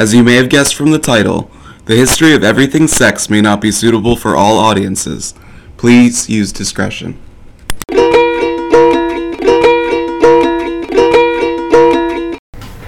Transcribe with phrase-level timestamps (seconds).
[0.00, 1.50] As you may have guessed from the title,
[1.84, 5.34] the history of everything sex may not be suitable for all audiences.
[5.76, 7.18] Please use discretion.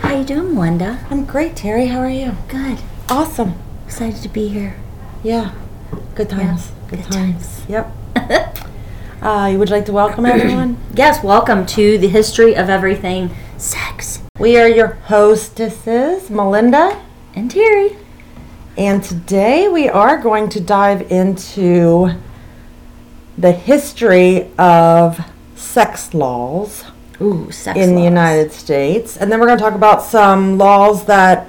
[0.00, 1.04] How you doing, Wanda?
[1.10, 1.88] I'm great, Terry.
[1.88, 2.34] How are you?
[2.48, 2.78] Good.
[3.10, 3.56] Awesome.
[3.84, 4.76] Excited to be here.
[5.22, 5.52] Yeah.
[6.14, 6.72] Good times.
[6.88, 7.60] good times.
[7.68, 7.92] Yep.
[9.20, 10.78] uh, would you like to welcome everyone?
[10.94, 14.21] Yes, welcome to the history of everything sex.
[14.42, 17.00] We are your hostesses, Melinda,
[17.36, 17.96] And Terry.
[18.76, 22.10] and today we are going to dive into
[23.38, 25.20] the history of
[25.54, 26.82] sex laws
[27.20, 28.02] Ooh, sex in the.
[28.02, 29.16] United States.
[29.16, 31.48] And then we're going to talk about some laws that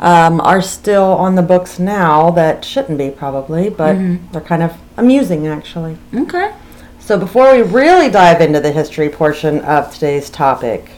[0.00, 4.32] um, are still on the books now that shouldn't be, probably, but Mm-hmm.
[4.32, 5.98] they're kind of amusing, actually.
[6.14, 6.54] Okay.
[7.00, 10.92] So, before we really dive into the history portion of today's topic,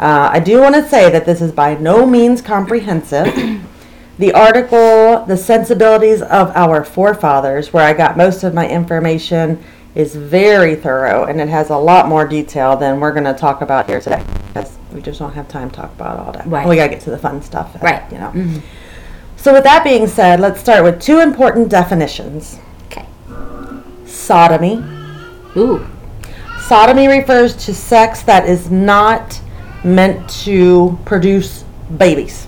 [0.00, 3.26] uh, I do want to say that this is by no means comprehensive.
[4.18, 9.62] the article, The Sensibilities of Our Forefathers, where I got most of my information,
[9.94, 13.60] is very thorough and it has a lot more detail than we're going to talk
[13.60, 16.46] about here today because we just don't have time to talk about all that.
[16.46, 16.66] Right.
[16.66, 17.76] We got to get to the fun stuff.
[17.82, 18.10] Right.
[18.10, 18.62] You know.
[19.36, 23.06] So, with that being said, let's start with two important definitions Okay.
[24.06, 24.82] sodomy.
[25.56, 25.86] Ooh.
[26.68, 29.40] Sodomy refers to sex that is not
[29.84, 31.64] meant to produce
[31.96, 32.46] babies.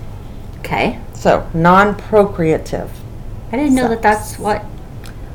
[0.61, 1.01] Okay.
[1.15, 2.91] So, non procreative.
[3.53, 4.63] I didn't know that that's what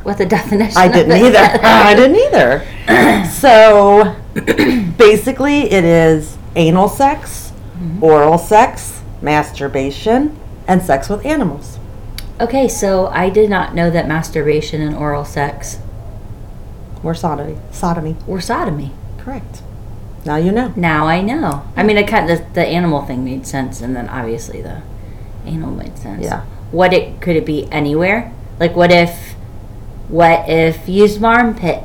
[0.03, 1.59] what the definition I didn't either.
[1.63, 3.27] I didn't either.
[3.29, 4.15] So,
[4.97, 8.03] basically, it is anal sex, mm-hmm.
[8.03, 11.77] oral sex, masturbation, and sex with animals.
[12.39, 15.79] Okay, so I did not know that masturbation and oral sex
[17.01, 17.57] were sodomy.
[17.71, 18.15] Sodomy.
[18.27, 18.91] were sodomy.
[19.17, 19.61] Correct.
[20.27, 20.73] Now you know.
[20.75, 21.63] Now I know.
[21.75, 24.81] I mean, I kind of the, the animal thing made sense, and then obviously the
[25.45, 26.23] animal made sense.
[26.23, 26.41] Yeah.
[26.71, 28.33] What it could it be anywhere?
[28.59, 29.33] Like, what if,
[30.09, 31.83] what if used my armpit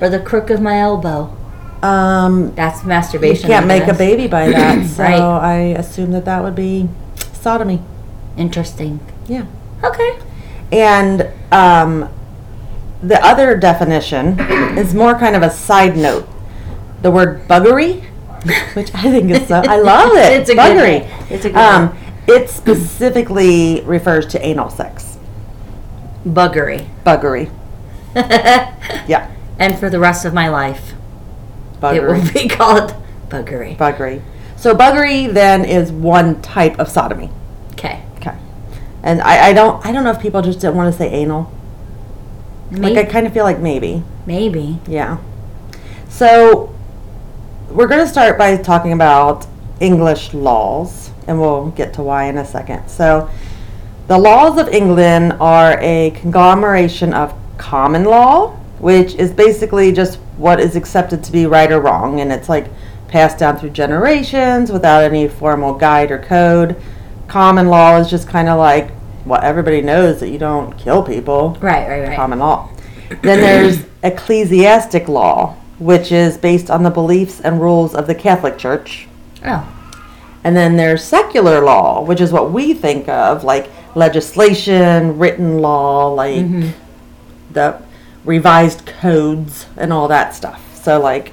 [0.00, 1.36] or the crook of my elbow?
[1.82, 3.42] Um, That's masturbation.
[3.48, 4.86] you can't make a baby by that.
[4.86, 5.18] So, Right.
[5.20, 6.88] I assume that that would be
[7.32, 7.80] sodomy.
[8.36, 9.00] Interesting.
[9.28, 9.46] Yeah.
[9.82, 10.18] Okay.
[10.70, 12.08] And um,
[13.02, 14.38] the other definition
[14.78, 16.28] is more kind of a side note.
[17.02, 18.02] The word buggery,
[18.74, 20.40] which I think is so, I love it.
[20.40, 21.08] It's a good buggery.
[21.08, 21.26] one.
[21.32, 25.18] It's a good um, It specifically refers to anal sex.
[26.24, 26.88] Buggery.
[27.04, 27.50] Buggery.
[29.08, 29.30] Yeah.
[29.58, 30.92] and for the rest of my life,
[31.82, 32.94] it will be called
[33.28, 33.76] buggery.
[33.76, 34.22] Buggery.
[34.56, 37.30] So buggery then is one type of sodomy.
[37.72, 38.02] Okay.
[38.16, 38.36] Okay.
[39.02, 41.50] And I, I don't I don't know if people just didn't want to say anal.
[42.70, 44.04] Like I kind of feel like maybe.
[44.26, 44.78] Maybe.
[44.86, 45.18] Yeah.
[46.08, 46.71] So
[47.72, 49.46] we're going to start by talking about
[49.80, 52.88] English laws, and we'll get to why in a second.
[52.88, 53.30] So
[54.08, 60.60] the laws of England are a conglomeration of common law, which is basically just what
[60.60, 62.66] is accepted to be right or wrong, and it's like
[63.08, 66.76] passed down through generations without any formal guide or code.
[67.28, 68.90] Common law is just kind of like
[69.24, 71.88] what everybody knows that you don't kill people Right.
[71.88, 72.08] Right.
[72.08, 72.16] Right.
[72.16, 72.68] common law.
[73.22, 78.58] Then there's ecclesiastic law, which is based on the beliefs and rules of the Catholic
[78.58, 79.08] Church.
[79.44, 79.68] Oh.
[80.44, 86.08] And then there's secular law, which is what we think of like legislation, written law,
[86.08, 86.70] like mm-hmm.
[87.52, 87.80] the
[88.24, 90.82] revised codes and all that stuff.
[90.82, 91.32] So, like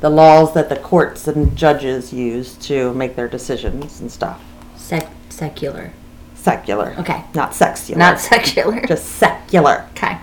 [0.00, 4.42] the laws that the courts and judges use to make their decisions and stuff.
[4.76, 5.92] Sec- secular.
[6.34, 6.94] Secular.
[6.98, 7.24] Okay.
[7.34, 7.96] Not sexular.
[7.96, 8.80] Not secular.
[8.86, 9.86] just secular.
[9.92, 10.18] okay.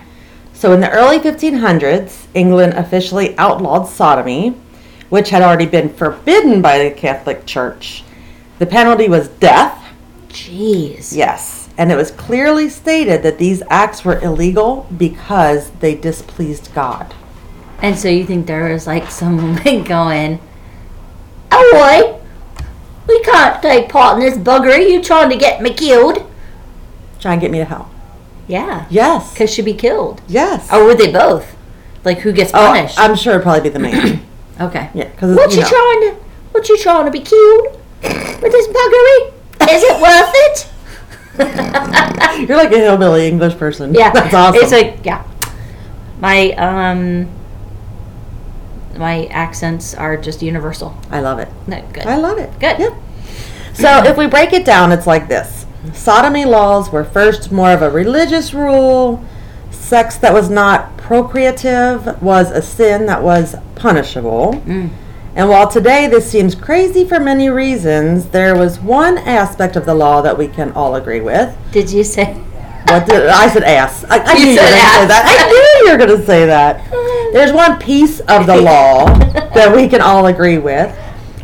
[0.60, 4.50] So in the early 1500s, England officially outlawed sodomy,
[5.08, 8.04] which had already been forbidden by the Catholic Church.
[8.58, 9.82] The penalty was death,
[10.28, 11.16] Jeez.
[11.16, 17.14] yes, and it was clearly stated that these acts were illegal because they displeased God.
[17.80, 20.40] And so you think there was like some woman going,
[21.50, 22.64] Oh boy,
[23.08, 24.90] we can't take part in this buggery.
[24.90, 26.30] You trying to get me killed?
[27.18, 27.89] Try and get me to hell.
[28.50, 28.86] Yeah.
[28.90, 29.32] Yes.
[29.32, 30.20] Because she'd be killed.
[30.26, 30.70] Yes.
[30.72, 31.56] Or would they both?
[32.04, 32.98] Like who gets Oh, punished?
[32.98, 34.26] I'm sure it'd probably be the man.
[34.60, 34.90] okay.
[34.94, 36.16] yeah, because What you, trying to?
[36.52, 39.32] What you trying to be killed with this buggery?
[39.70, 40.66] Is it worth it?
[42.48, 43.94] You're like a hillbilly English person.
[43.94, 44.60] Yeah, that's awesome.
[44.62, 45.24] It's like yeah,
[46.18, 47.28] my um,
[48.96, 50.98] my accents are just universal.
[51.10, 51.48] I love it.
[51.66, 52.06] No, good.
[52.06, 52.50] I love it.
[52.58, 52.78] Good.
[52.78, 52.92] Yep.
[53.74, 55.59] So if we break it down, it's like this.
[55.92, 59.24] Sodomy laws were first more of a religious rule.
[59.70, 64.54] Sex that was not procreative was a sin that was punishable.
[64.66, 64.90] Mm.
[65.34, 69.94] And while today this seems crazy for many reasons, there was one aspect of the
[69.94, 71.56] law that we can all agree with.
[71.72, 72.34] Did you say?
[72.88, 73.62] What did I said?
[73.62, 74.04] Ass.
[74.08, 75.38] I, I You knew you were going to say that.
[75.38, 77.32] I knew you were going to say that.
[77.32, 79.06] There's one piece of the law
[79.54, 80.90] that we can all agree with,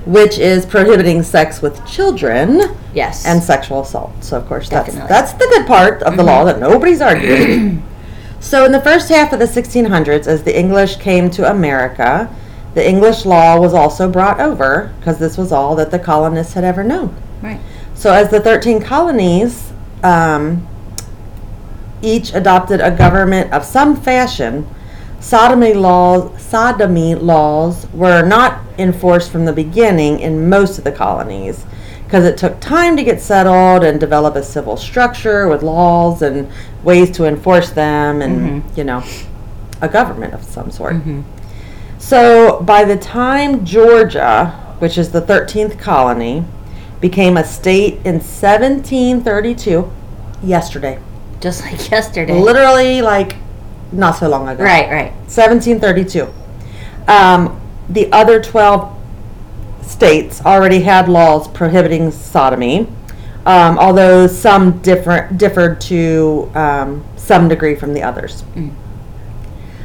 [0.06, 2.61] which is prohibiting sex with children
[2.94, 3.26] Yes.
[3.26, 4.12] and sexual assault.
[4.25, 5.08] So of course that's Definitely.
[5.08, 7.82] that's the good part of the law that nobody's arguing.
[8.41, 12.31] so in the first half of the 1600s, as the English came to America,
[12.75, 16.62] the English law was also brought over because this was all that the colonists had
[16.64, 17.14] ever known.
[17.43, 17.61] right.
[17.94, 19.73] So as the 13 colonies
[20.05, 20.69] um,
[22.03, 24.67] each adopted a government of some fashion,
[25.26, 31.67] sodomy laws sodomy laws were not enforced from the beginning in most of the colonies
[32.05, 36.49] because it took time to get settled and develop a civil structure with laws and
[36.84, 38.78] ways to enforce them and mm-hmm.
[38.78, 39.02] you know
[39.82, 40.94] a government of some sort.
[40.94, 41.23] Mm-hmm.
[41.99, 46.44] So by the time Georgia, which is the 13th colony,
[47.00, 49.90] became a state in 1732,
[50.43, 51.00] yesterday,
[51.40, 52.40] Just like yesterday.
[52.40, 53.34] literally like
[53.93, 54.62] not so long ago.
[54.62, 54.91] Right.
[54.91, 55.12] Right.
[55.29, 56.33] 1732.
[57.09, 58.97] Um, the other 12
[59.83, 62.88] states already had laws prohibiting sodomy,
[63.47, 68.43] um, although some different differed to um, some degree from the others.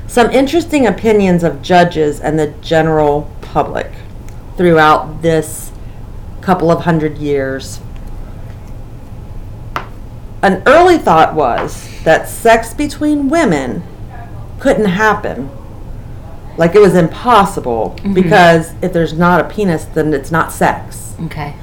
[0.08, 3.92] Some interesting opinions of judges and the general public
[4.58, 5.72] throughout this
[6.42, 7.80] couple of hundred years.
[10.42, 13.84] An early thought was that sex between women
[14.62, 15.50] couldn't happen.
[16.58, 21.16] Like it was impossible because if there's not a penis, then it's not sex.
[21.26, 21.56] Okay.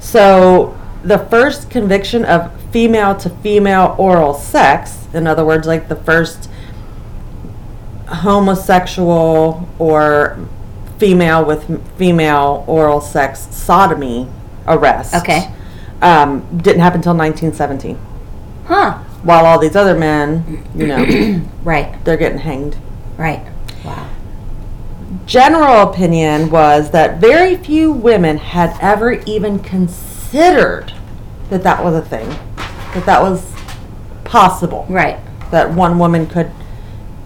[0.00, 5.96] So the first conviction of female to female oral sex, in other words, like the
[5.96, 6.48] first
[8.08, 10.38] homosexual or
[10.98, 14.28] female with female oral sex sodomy
[14.66, 15.50] arrest, Okay.
[16.02, 17.98] um, didn't happen until 1917.
[18.66, 18.98] Huh.
[19.26, 22.02] While all these other men, you know, Right.
[22.04, 22.76] they're getting hanged.
[23.18, 23.44] Right.
[23.84, 24.08] Wow.
[25.26, 30.92] general opinion was that very few women had ever even considered
[31.50, 32.28] that that was a thing,
[32.94, 33.52] that that was
[34.24, 35.18] possible, Right.
[35.50, 36.50] that one woman could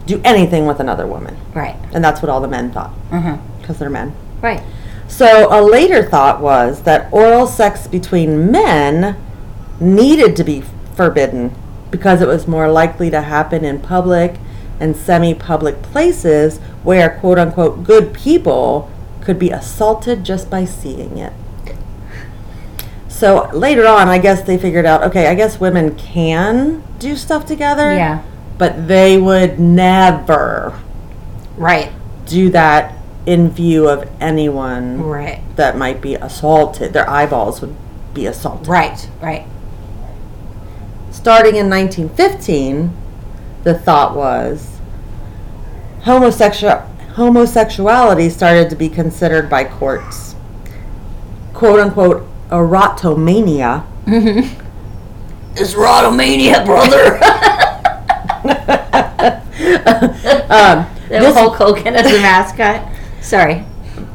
[0.06, 1.36] do anything with another woman.
[1.54, 1.76] Right.
[1.92, 3.36] And that's what all the men thought, huh.
[3.60, 4.14] because they're men.
[4.40, 4.62] Right.
[5.08, 9.16] So a later thought was that oral sex between men
[9.80, 10.62] needed to be
[10.94, 11.54] forbidden
[11.90, 14.36] because it was more likely to happen in public
[14.78, 18.90] and semi-public places where quote unquote good people
[19.20, 21.32] could be assaulted just by seeing it.
[23.08, 27.44] So later on, I guess they figured out, okay, I guess women can do stuff
[27.44, 27.92] together.
[27.94, 28.22] Yeah.
[28.56, 30.72] But they would never
[31.58, 31.90] Right.
[32.24, 32.94] do that
[33.26, 35.40] in view of anyone Right.
[35.56, 36.94] that might be assaulted.
[36.94, 37.74] Their eyeballs would
[38.14, 38.68] be assaulted.
[38.68, 39.06] Right.
[39.20, 39.44] Right.
[41.20, 42.96] Starting in 1915,
[43.62, 44.78] the thought was
[46.04, 46.78] homosexual
[47.12, 50.34] homosexuality started to be considered by courts
[51.52, 53.84] quote unquote erotomania.
[55.54, 57.20] This Rotomania, brother.
[60.50, 62.88] Um, the this- Hulk Hogan as the mascot.
[63.20, 63.64] Sorry.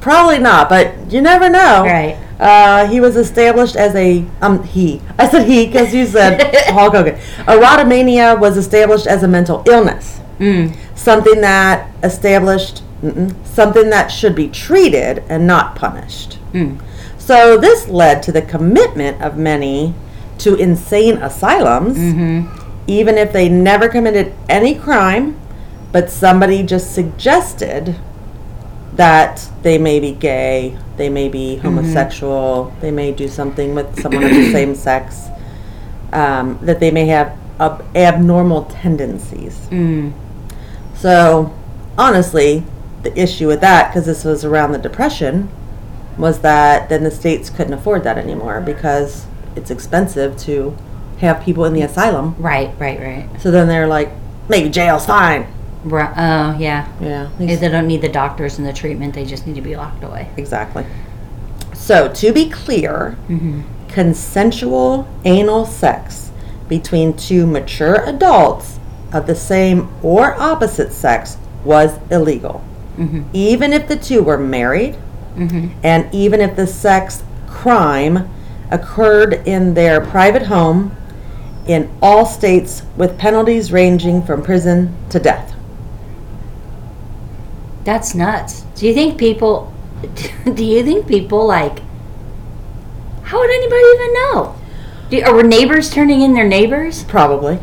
[0.02, 1.84] probably not, but you never know.
[1.84, 2.18] Right.
[2.40, 5.02] Uh, he was established as a um he.
[5.18, 7.16] I said he because you said Hulk Hogan.
[7.46, 10.20] Erotomania was established as a mental illness.
[10.40, 10.76] Mm.
[10.98, 12.84] something that established
[13.46, 16.40] something that should be treated and not punished.
[16.52, 16.82] Mm.
[17.18, 19.94] So this led to the commitment of many
[20.40, 21.98] to insane asylums,
[22.88, 25.40] even if they never committed any crime,
[25.92, 27.96] but somebody just suggested
[28.96, 34.24] that they may be gay, they may be homosexual, they may do something with someone
[34.24, 35.28] of the same sex,
[36.14, 39.68] um, that they may have ab- abnormal tendencies.
[39.70, 40.14] Mm.
[40.96, 41.54] So,
[41.98, 42.64] honestly,
[43.04, 45.50] the issue with that, because this was around the Depression,
[46.18, 49.26] was that then the states couldn't afford that anymore because
[49.56, 50.76] it's expensive to
[51.20, 52.36] have people in the asylum.
[52.38, 52.74] Right.
[52.80, 53.00] Right.
[53.00, 53.30] Right.
[53.42, 54.10] So then they're like,
[54.50, 55.48] maybe jail's fine.
[55.86, 56.88] Ru- Oh yeah.
[57.00, 59.14] Yeah, If They don't need the doctors and the treatment.
[59.14, 60.30] They just need to be locked away.
[60.36, 60.86] exactly.
[61.74, 63.62] So, to be clear, Mm-hmm.
[63.88, 66.32] consensual anal sex
[66.68, 68.80] between two mature adults
[69.14, 72.64] of the same or opposite sex was illegal.
[72.98, 73.24] Mm-hmm.
[73.34, 74.98] Even if the two were married,
[75.38, 75.68] Mm-hmm.
[75.84, 78.30] and even if the sex crime
[78.72, 80.96] occurred in their private home
[81.68, 85.54] in all states with penalties ranging from prison to death.
[87.86, 88.62] That's nuts.
[88.76, 89.74] Do you think people
[90.54, 91.80] do you think people like?
[93.24, 94.56] How would anybody even know?
[95.10, 97.04] Do, are neighbors turning in their neighbors?
[97.06, 97.60] Probably.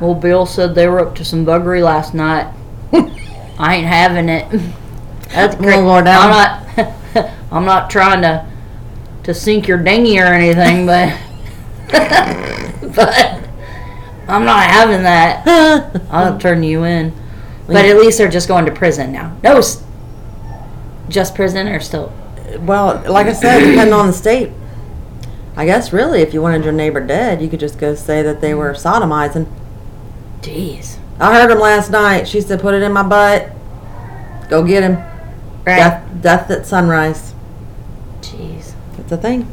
[0.00, 2.52] Well, Bill said they were up to some buggery last night.
[3.56, 4.50] I ain't having it.
[5.28, 5.76] That's great.
[5.76, 5.94] We'll.
[5.94, 6.60] I'm not.
[7.52, 8.46] I'm not trying to
[9.22, 11.18] to sink your dinghy or anything, but
[12.94, 13.48] but
[14.28, 15.46] I'm not having that.
[16.10, 17.12] I'll turn you in.
[17.66, 19.36] But at least they're just going to prison now.
[19.42, 19.82] No, s-
[21.08, 22.12] just prison or still.
[22.60, 24.50] Well, like I said, depending on the state.
[25.56, 28.40] I guess really, if you wanted your neighbor dead, you could just go say that
[28.40, 29.46] they were sodomizing.
[30.40, 30.96] Jeez.
[31.20, 32.26] I heard him last night.
[32.28, 33.50] She said, "Put it in my butt.
[34.48, 34.96] Go get him.
[35.64, 35.76] Right.
[35.76, 37.34] Death, death at sunrise.
[38.20, 38.74] Jeez.
[38.98, 39.46] It's a thing."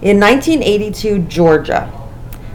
[0.00, 1.90] In 1982, Georgia,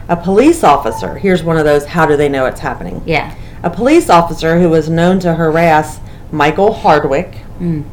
[0.08, 1.16] a police officer.
[1.18, 1.86] Here's one of those.
[1.86, 3.02] How do they know it's happening?
[3.06, 3.36] Yeah.
[3.64, 6.00] A police officer who was known to harass
[6.32, 7.84] Michael Hardwick, Mm.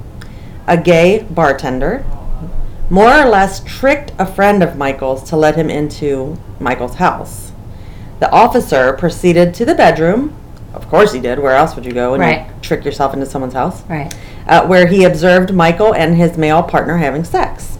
[0.68, 2.04] a gay bartender,
[2.88, 7.50] more or less tricked a friend of Michael's to let him into Michael's house.
[8.20, 10.32] The officer proceeded to the bedroom.
[10.72, 11.40] Of course he did.
[11.40, 12.38] Where else would you go and Right.
[12.40, 13.82] you trick yourself into someone's house?
[13.88, 14.14] Right.
[14.48, 17.78] Uh, where he observed Michael and his male partner having sex.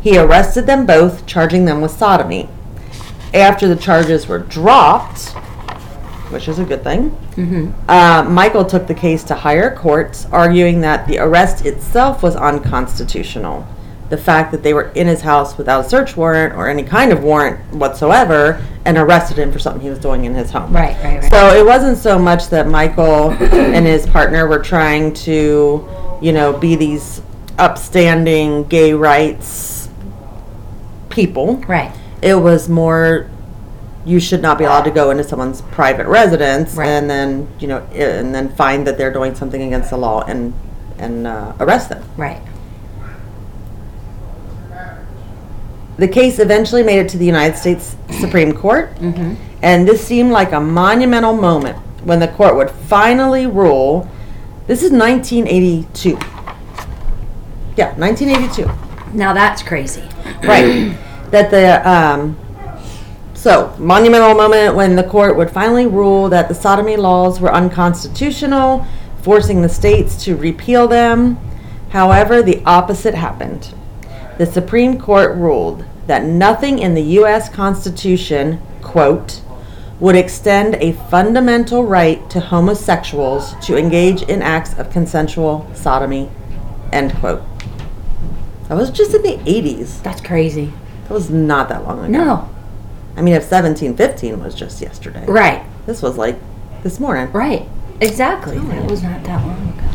[0.00, 2.48] He arrested them both, charging them with sodomy.
[3.32, 5.34] After the charges were dropped,
[6.36, 7.70] which is a good thing, Mm-hmm.
[7.90, 13.66] uh, Michael took the case to higher courts, arguing that the arrest itself was unconstitutional.
[14.10, 17.10] The fact that they were in his house without a search warrant or any kind
[17.12, 20.72] of warrant whatsoever and arrested him for something he was doing in his home.
[20.72, 20.94] Right.
[21.02, 21.20] Right.
[21.22, 21.30] Right.
[21.30, 25.88] So it wasn't so much that Michael and his partner were trying to,
[26.20, 27.20] you know, be these
[27.58, 29.88] upstanding gay rights
[31.10, 31.56] people.
[31.66, 31.92] right.
[32.22, 33.28] It was more
[34.06, 36.88] you should not be allowed to go into someone's private residence Right.
[36.88, 40.54] and then, you know, and then find that they're doing something against the law and
[40.98, 42.02] and uh, arrest them.
[42.16, 42.40] Right.
[45.98, 49.34] The case eventually made it to the United States Supreme Court, Mm-hmm.
[49.62, 54.08] and this seemed like a monumental moment when the court would finally rule.
[54.66, 56.10] This is 1982.
[57.76, 58.70] Yeah, 1982.
[59.16, 60.02] Now that's crazy.
[60.42, 60.96] Right.
[61.30, 62.36] that the um,
[63.46, 68.84] so monumental moment when the court would finally rule that the sodomy laws were unconstitutional,
[69.22, 71.38] forcing the states to repeal them.
[71.90, 73.72] However, the opposite happened.
[74.38, 77.48] The Supreme Court ruled that nothing in the U.S.
[77.48, 79.42] Constitution, quote,
[80.00, 86.28] would extend a fundamental right to homosexuals to engage in acts of consensual sodomy,
[86.92, 87.44] end quote.
[88.66, 90.02] That was just in the 80s.
[90.02, 90.72] That's crazy.
[91.04, 92.08] That was not that long ago.
[92.08, 92.55] No.
[93.16, 95.24] I mean, if 1715 was just yesterday.
[95.26, 95.64] Right.
[95.86, 96.38] This was like
[96.82, 97.32] this morning.
[97.32, 97.66] Right.
[98.00, 98.58] Exactly.
[98.58, 99.88] That was not that long ago.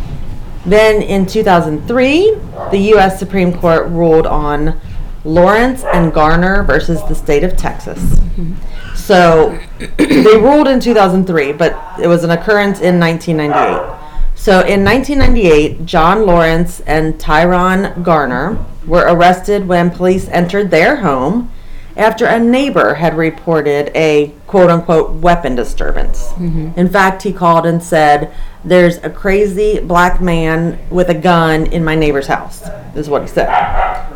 [0.65, 2.35] Then in 2003,
[2.71, 3.19] the U.S.
[3.19, 4.79] Supreme Court ruled on
[5.23, 7.99] Lawrence and Garner versus the state of Texas.
[7.99, 8.95] Mm-hmm.
[8.95, 9.57] So
[9.97, 13.99] they ruled in 2003, but it was an occurrence in 1998.
[14.35, 21.51] So in 1998, John Lawrence and Tyron Garner were arrested when police entered their home
[21.97, 26.27] after a neighbor had reported a quote unquote weapon disturbance.
[26.29, 26.79] Mm-hmm.
[26.79, 28.33] In fact, he called and said,
[28.63, 32.63] There's a crazy black man with a gun in my neighbor's house,
[32.95, 33.49] is what he said.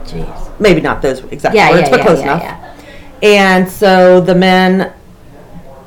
[0.06, 0.60] Jeez.
[0.60, 2.78] Maybe not those exact Yeah, words, yeah, but yeah, close enough.
[3.22, 4.94] And so the men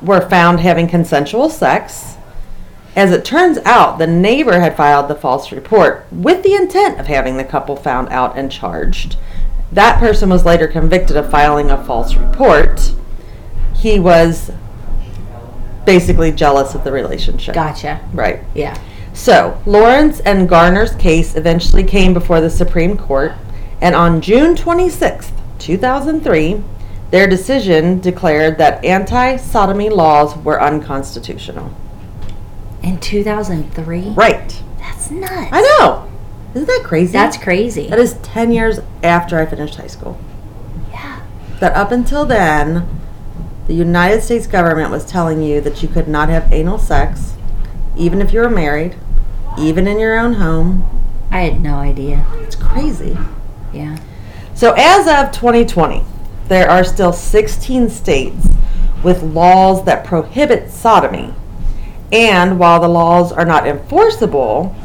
[0.01, 2.15] were found having consensual sex.
[2.95, 7.07] As it turns out, the neighbor had filed the false report with the intent of
[7.07, 9.15] having the couple found out and charged.
[9.71, 12.93] That person was later convicted of filing a false report.
[13.75, 14.51] He was
[15.85, 17.55] basically jealous of the relationship.
[17.55, 18.01] Gotcha.
[18.13, 18.43] Right.
[18.53, 18.79] Yeah.
[19.13, 23.33] So, Lawrence and Garner's case eventually came before the Supreme Court,
[23.81, 26.63] and on June 26, 2003,
[27.11, 31.71] their decision declared that anti sodomy laws were unconstitutional.
[32.83, 34.11] In 2003?
[34.11, 34.63] Right.
[34.77, 35.49] That's nuts.
[35.51, 36.08] I know.
[36.53, 37.13] Isn't that crazy?
[37.13, 37.87] That's crazy.
[37.87, 40.19] That is 10 years after I finished high school.
[40.91, 41.21] yeah.
[41.59, 42.87] That up until then,
[43.67, 47.35] the United States government was telling you that you could not have anal sex,
[47.95, 48.95] even if you were married,
[49.59, 50.89] even in your own home.
[51.29, 52.25] I had no idea.
[52.37, 53.15] It's crazy.
[53.71, 53.97] Yeah.
[54.55, 56.03] So, as of 2020,
[56.47, 58.47] there are still 16 states
[59.03, 61.33] with laws that prohibit sodomy.
[62.11, 64.75] And while the laws are not enforceable,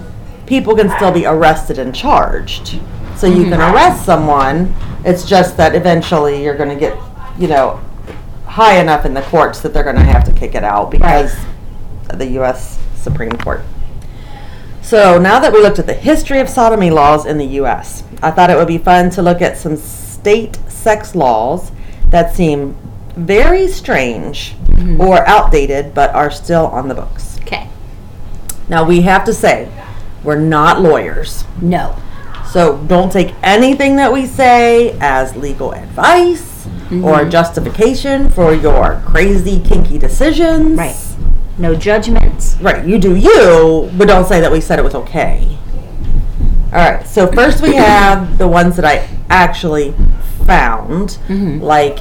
[0.46, 2.80] people can still be arrested and charged.
[3.16, 3.74] So, you can mm-hmm.
[3.74, 4.74] arrest someone.
[5.04, 6.98] It's just that eventually you're going to get,
[7.38, 7.80] you know,
[8.44, 11.36] high enough in the courts that they're going to have to kick it out because
[12.10, 12.78] of the U.S.
[12.94, 13.62] Supreme Court.
[14.82, 18.30] So now that we looked at the history of sodomy laws in the U.S., I
[18.30, 21.72] thought it would be fun to look at some state sex laws
[22.10, 22.76] that seem
[23.16, 25.00] very strange mm-hmm.
[25.00, 27.38] or outdated but are still on the books.
[27.40, 27.68] Okay.
[28.68, 29.70] Now we have to say,
[30.24, 31.44] we're not lawyers.
[31.60, 31.96] No.
[32.50, 37.30] So don't take anything that we say as legal advice or mm-hmm.
[37.30, 40.78] justification for your crazy, kinky decisions.
[40.78, 40.96] Right.
[41.58, 42.56] No judgments.
[42.60, 45.56] Right, you do you, but don't say that we said it was okay.
[46.72, 49.94] All right, so first we have the ones that I actually
[50.44, 51.10] found.
[51.28, 51.60] Mm-hmm.
[51.60, 52.00] Like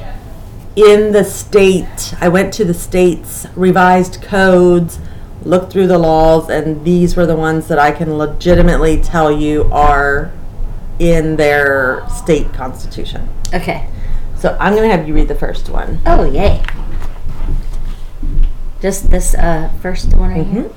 [0.76, 4.98] in the state, I went to the state's revised codes,
[5.44, 9.64] looked through the laws, and these were the ones that I can legitimately tell you
[9.72, 10.32] are
[10.98, 13.28] in their state constitution.
[13.52, 13.88] Okay.
[14.36, 16.00] So I'm going to have you read the first one.
[16.06, 16.62] Oh, yay.
[18.80, 20.70] Just this uh, first one right here.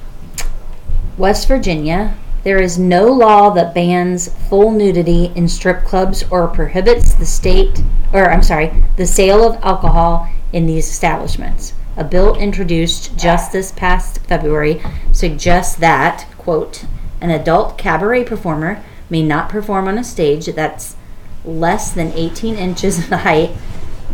[1.17, 7.15] West Virginia, there is no law that bans full nudity in strip clubs or prohibits
[7.15, 7.83] the state,
[8.13, 11.73] or I'm sorry, the sale of alcohol in these establishments.
[11.97, 14.79] A bill introduced just this past February
[15.11, 16.85] suggests that, quote,
[17.19, 20.95] an adult cabaret performer may not perform on a stage that's
[21.43, 23.49] less than 18 inches in height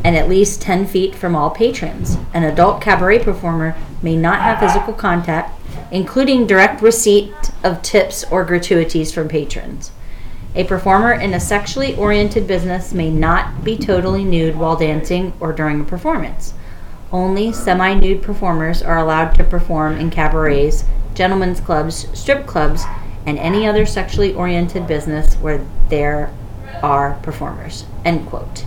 [0.02, 2.18] and at least 10 feet from all patrons.
[2.34, 5.60] An adult cabaret performer may not have physical contact,
[5.92, 7.34] including direct receipt
[7.66, 9.92] of tips or gratuities from patrons.
[10.56, 15.52] A performer in a sexually oriented business may not be totally nude while dancing or
[15.52, 16.54] during a performance.
[17.13, 22.84] Only semi nude performers are allowed to perform in cabarets, gentlemen's clubs, strip clubs,
[23.27, 26.34] and any other sexually oriented business where there
[26.82, 27.86] are performers.
[28.03, 28.65] End quote.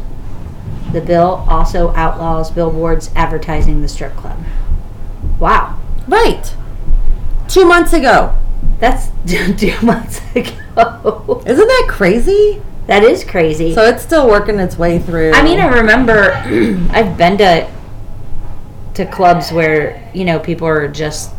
[0.92, 4.38] The bill also outlaws billboards advertising the strip club.
[5.40, 5.80] Wow.
[6.06, 6.54] Right.
[7.48, 8.36] Two months ago.
[8.78, 11.42] That's two months ago.
[11.44, 12.62] Isn't that crazy?
[12.86, 13.74] That is crazy.
[13.74, 15.32] So it's still working its way through.
[15.32, 16.30] I mean, I remember
[16.92, 17.68] I've been to
[18.96, 21.30] to clubs where you know people are just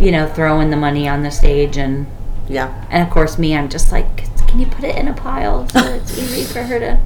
[0.00, 2.06] you know throwing the money on the stage, and
[2.48, 2.86] yeah.
[2.90, 5.80] and of course me, I'm just like, can you put it in a pile so
[5.80, 7.00] it's easy for her to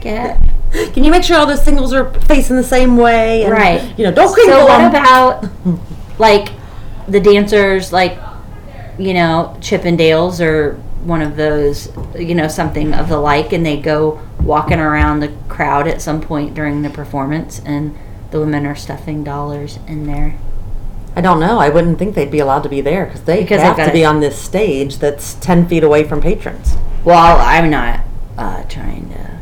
[0.00, 0.40] get?
[0.92, 3.44] Can you make sure all the singles are facing the same way?
[3.44, 3.98] And, Right.
[3.98, 4.90] You know, don't crinkle So what them.
[4.90, 5.78] about
[6.18, 6.48] like
[7.08, 8.18] the dancers, like
[8.98, 13.80] you know Chippendales or one of those, you know, something of the like, and they
[13.80, 17.96] go walking around the crowd at some point during the performance, and
[18.30, 20.36] the women are stuffing dollars in there.
[21.14, 21.58] I don't know.
[21.58, 23.92] I wouldn't think they'd be allowed to be there because they Because have they've to
[23.92, 26.76] be on this stage that's ten feet away from patrons.
[27.04, 28.00] Well, I'm not
[28.36, 29.38] uh, trying to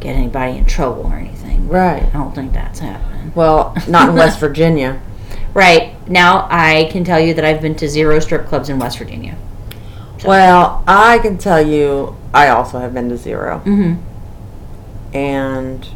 [0.00, 1.68] get anybody in trouble or anything.
[1.68, 2.02] Right.
[2.04, 3.32] I don't think that's happening.
[3.34, 5.00] Well, not in West Virginia.
[5.54, 8.98] Right now, I can tell you that I've been to zero strip clubs in West
[8.98, 9.36] Virginia.
[10.24, 15.16] Well, I can tell you, I also have been to zero, Mm-hmm.
[15.16, 15.88] and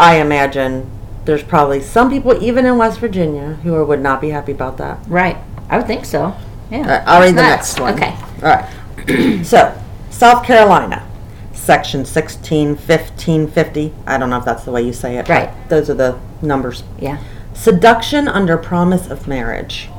[0.00, 0.90] I imagine
[1.26, 4.78] there's probably some people, even in West Virginia, who are, would not be happy about
[4.78, 4.98] that.
[5.06, 5.36] Right.
[5.68, 6.34] I would think so.
[6.70, 6.88] Yeah.
[6.88, 7.92] Right, I'll read the next one.
[7.94, 8.16] Okay.
[8.42, 9.44] All right.
[9.44, 11.06] so, South Carolina,
[11.52, 13.92] Section 16, 15, 50.
[14.06, 15.26] I don't know if that's the way you say it.
[15.26, 15.68] but Right.
[15.68, 16.82] Those are the numbers.
[16.98, 17.22] Yeah.
[17.52, 19.90] Seduction under promise of marriage.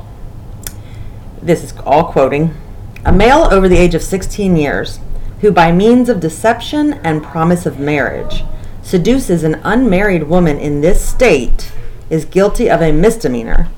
[1.40, 2.54] This is all quoting.
[3.04, 4.98] A male over the age of 16 years
[5.42, 8.42] who, by means of deception and promise of marriage,
[8.82, 11.72] seduces an unmarried woman in this state
[12.10, 13.68] is guilty of a misdemeanor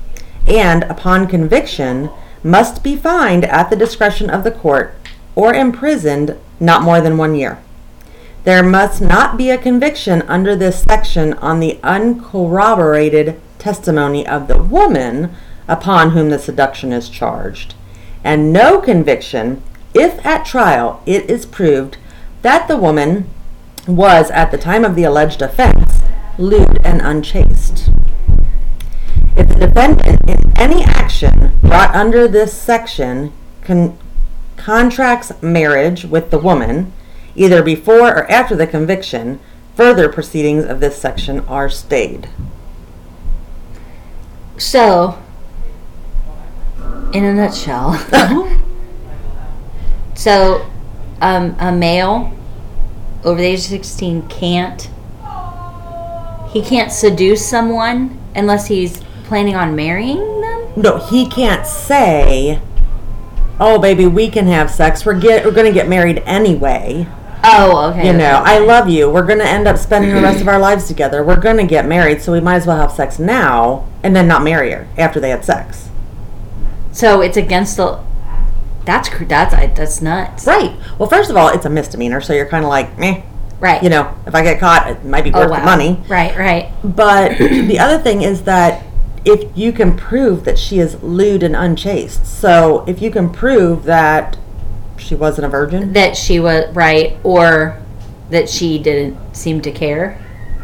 [0.47, 2.09] and, upon conviction,
[2.43, 4.95] must be fined at the discretion of the court
[5.35, 7.59] or imprisoned not more than one year.
[8.43, 14.61] There must not be a conviction under this section on the uncorroborated testimony of the
[14.61, 15.35] woman
[15.67, 17.73] upon whom the seduction is charged,
[18.23, 19.63] and no conviction
[19.95, 21.97] if at trial it is proved
[22.43, 23.27] that the woman
[23.87, 26.01] was, at the time of the alleged offense,
[26.37, 27.89] lewd and unchaste.
[29.35, 33.97] If the defendant in any action brought under this section con-
[34.57, 36.93] contracts marriage with the woman,
[37.35, 39.39] either before or after the conviction,
[39.75, 42.29] further proceedings of this section are stayed.
[44.57, 45.21] So,
[47.13, 47.93] in a nutshell,
[50.15, 50.65] so
[51.21, 52.33] um, a male
[53.25, 54.89] over the age of 16 can't
[56.53, 62.59] he can't seduce someone unless he's planning on marrying them No, he can't say,
[63.59, 65.05] "Oh, baby, we can have sex.
[65.05, 67.07] We're get we're gonna get married anyway."
[67.43, 69.09] oh okay You okay, know, I love you.
[69.09, 71.23] We're gonna end up spending the rest of our lives together.
[71.23, 74.43] We're gonna get married, so we might as well have sex now and then not
[74.43, 75.89] marry her after they had sex.
[76.91, 77.99] So it's against the.
[78.85, 80.45] That's cr- that's I- that's nuts.
[80.47, 80.75] Right.
[80.99, 83.21] Well, first of all, it's a misdemeanor, so you're kind of like, meh.
[83.59, 83.81] Right.
[83.81, 85.59] You know, if I get caught, it might be Oh worth wow.
[85.59, 85.99] the money.
[86.07, 86.37] Right.
[86.37, 86.71] Right.
[86.83, 88.83] But the other thing is that
[89.23, 93.85] if you can prove that she is lewd and unchaste, so if you can prove
[93.85, 94.37] that
[94.97, 97.81] she wasn't a virgin, That she was right, or
[98.29, 100.17] that she didn't seem to care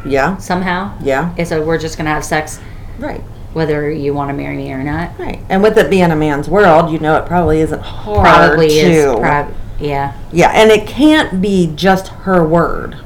[0.05, 0.95] yeah, somehow.
[1.01, 2.59] yeah, Okay, so we're just gonna have sex
[2.99, 3.21] right,
[3.53, 5.17] whether you want to marry me or not.
[5.19, 5.39] right.
[5.49, 8.75] And with it being a man's world, you know, it probably isn't hard Probably to.
[8.75, 9.15] is.
[9.19, 10.13] Prob- yeah.
[10.31, 12.97] yeah, and it can't be just her word.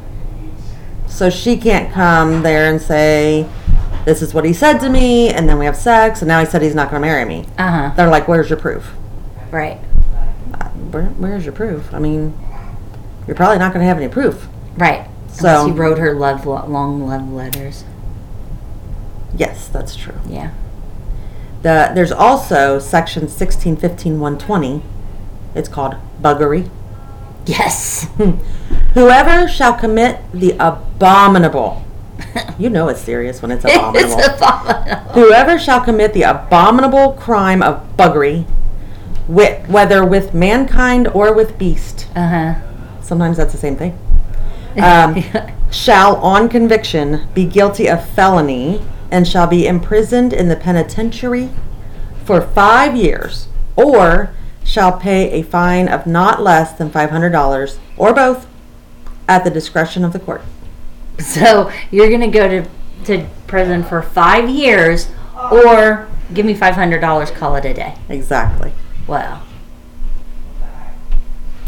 [1.07, 3.47] So she can't come there and say,
[4.03, 6.45] "This is what he said to me," and then we have sex, and now he
[6.45, 7.45] said he's not going to marry me.
[7.57, 7.93] Uh huh.
[7.95, 8.93] They're like, "Where's your proof?"
[9.51, 9.77] Right.
[10.91, 11.93] Where, where's your proof?
[11.93, 12.37] I mean,
[13.27, 14.47] you're probably not going to have any proof.
[14.77, 15.07] Right.
[15.29, 17.85] So- Unless he wrote her love long love letters.
[19.35, 20.15] Yes, that's true.
[20.27, 20.51] Yeah.
[21.61, 24.83] The, there's also section 1615 120.
[25.55, 26.69] It's called buggery.
[27.45, 28.07] Yes.
[28.93, 31.83] Whoever shall commit the abominable.
[32.57, 33.99] You know it's serious when it's abominable.
[33.99, 35.13] it's abominable.
[35.13, 38.45] Whoever shall commit the abominable crime of buggery,
[39.27, 43.01] wi- whether with mankind or with beast, Uh huh.
[43.01, 43.97] sometimes that's the same thing,
[44.81, 45.21] um,
[45.71, 48.81] shall on conviction be guilty of felony
[49.15, 51.49] and shall be imprisoned in the penitentiary
[52.25, 53.47] for five years
[53.77, 58.45] or shall pay a fine of not less than $500 or both
[59.25, 60.41] at the discretion of the court.
[61.17, 62.69] So you're gonna go to
[63.05, 65.07] to prison for five years,
[65.49, 67.31] or give me five hundred dollars.
[67.31, 67.95] Call it a day.
[68.09, 68.73] Exactly.
[69.07, 69.43] Wow.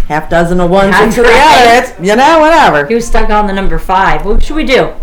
[0.10, 2.04] Half dozen of ones six the other.
[2.04, 2.86] You know, whatever.
[2.88, 4.26] He was stuck on the number five.
[4.26, 4.94] What should we do?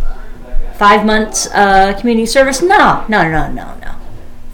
[0.77, 2.61] Five months uh, community service?
[2.63, 3.95] No, no, no, no, no.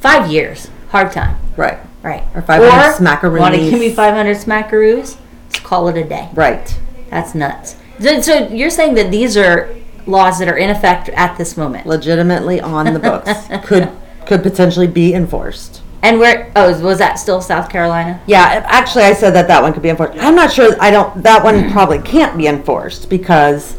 [0.00, 0.68] Five years.
[0.88, 1.38] Hard time.
[1.56, 1.78] Right.
[2.02, 2.24] Right.
[2.35, 3.40] Or 500 smackaroonies.
[3.40, 5.18] Want to give me 500 smackaroos?
[5.46, 6.28] Let's call it a day.
[6.35, 6.78] Right.
[7.11, 7.76] That's nuts.
[8.00, 9.74] So, so you're saying that these are
[10.06, 11.87] laws that are in effect at this moment?
[11.87, 13.30] Legitimately on the books.
[13.66, 13.90] could
[14.26, 15.83] could potentially be enforced.
[16.02, 16.50] And where?
[16.56, 18.20] Oh, was that still South Carolina?
[18.26, 20.18] Yeah, actually, I said that that one could be enforced.
[20.18, 20.74] I'm not sure.
[20.80, 21.22] I don't.
[21.22, 23.76] That one probably can't be enforced because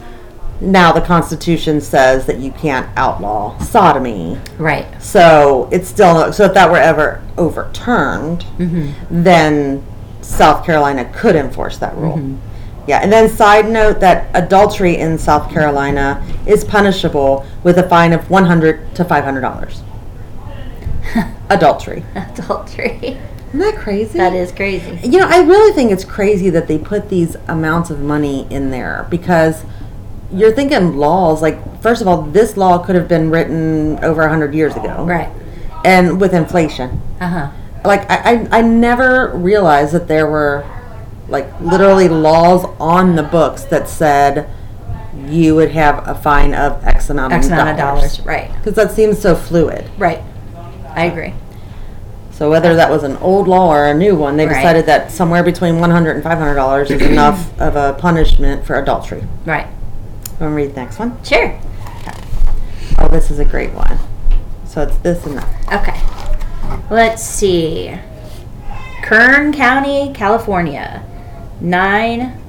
[0.62, 4.39] now the Constitution says that you can't outlaw sodomy.
[4.58, 5.02] Right.
[5.02, 6.32] So it's still.
[6.32, 9.24] So if that were ever overturned, mm-hmm.
[9.24, 9.84] then
[10.21, 12.17] South Carolina could enforce that rule.
[12.17, 12.47] Mm-hmm.
[12.88, 18.12] Yeah, and then side note that adultery in South Carolina is punishable with a fine
[18.12, 19.84] of 100 to 500 dollars.
[21.50, 22.04] adultery.
[22.15, 23.19] Adultery.
[23.50, 24.17] Isn't that crazy?
[24.17, 25.00] That is crazy.
[25.04, 28.71] You know, I really think it's crazy that they put these amounts of money in
[28.71, 29.65] there because
[30.34, 34.54] you're thinking laws like first of all, this law could have been written over 100
[34.54, 35.04] years ago.
[35.06, 35.30] Right.
[35.84, 37.02] And with inflation.
[37.20, 37.52] Uh huh.
[37.84, 38.17] Like I,
[38.52, 40.63] I I never realized that there were
[41.28, 44.50] like literally laws on the books that said
[45.28, 48.20] you would have a fine of X amount X of amount of dollars.
[48.22, 48.52] Right.
[48.58, 49.89] Because that seems so fluid.
[49.98, 50.22] Right.
[50.96, 51.34] I agree.
[52.32, 54.56] So whether that was an old law or a new one, they Right.
[54.56, 59.24] decided that somewhere between 100 and 500 dollars is enough of a punishment for adultery.
[59.46, 59.67] Right.
[60.41, 61.23] Want to read the next one?
[61.23, 61.56] Sure.
[62.97, 63.99] Oh, this is a great one.
[64.65, 65.47] So it's this and that.
[65.71, 66.88] Okay.
[66.89, 67.95] Let's see.
[69.04, 71.06] Kern County, California.
[71.60, 72.41] 9,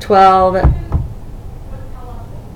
[0.00, 0.56] 12.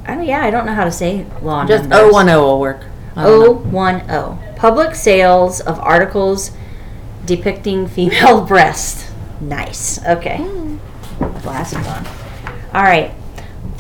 [0.09, 2.13] Oh, yeah, I don't know how to say law Just numbers.
[2.13, 2.85] 010 will work.
[3.15, 4.37] I don't know.
[4.41, 4.57] 010.
[4.57, 6.51] Public sales of articles
[7.27, 9.09] depicting female breasts.
[9.41, 10.05] Nice.
[10.05, 10.39] Okay.
[10.39, 10.79] Hmm.
[11.43, 12.05] Glasses on.
[12.75, 13.13] All right.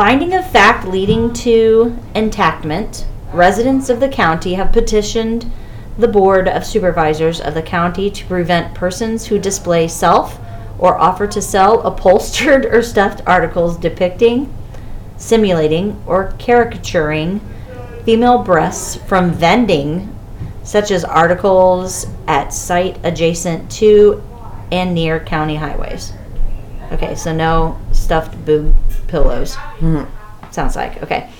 [0.00, 5.52] Finding a fact leading to entactment, residents of the county have petitioned
[5.98, 10.40] the Board of Supervisors of the county to prevent persons who display self
[10.78, 14.50] or offer to sell upholstered or stuffed articles depicting,
[15.18, 17.42] simulating, or caricaturing
[18.06, 20.16] female breasts from vending
[20.62, 24.22] such as articles at site adjacent to
[24.72, 26.14] and near county highways.
[26.90, 27.78] Okay, so no
[28.10, 28.74] stuffed boob
[29.06, 29.56] pillows.
[30.50, 31.00] Sounds like.
[31.00, 31.30] Okay.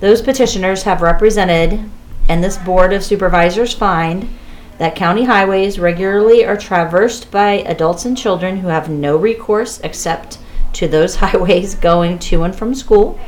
[0.00, 1.88] Those petitioners have represented,
[2.28, 4.28] and this Board of Supervisors find,
[4.76, 10.36] that county highways regularly are traversed by adults and children who have no recourse except
[10.74, 13.18] to those highways going to and from school,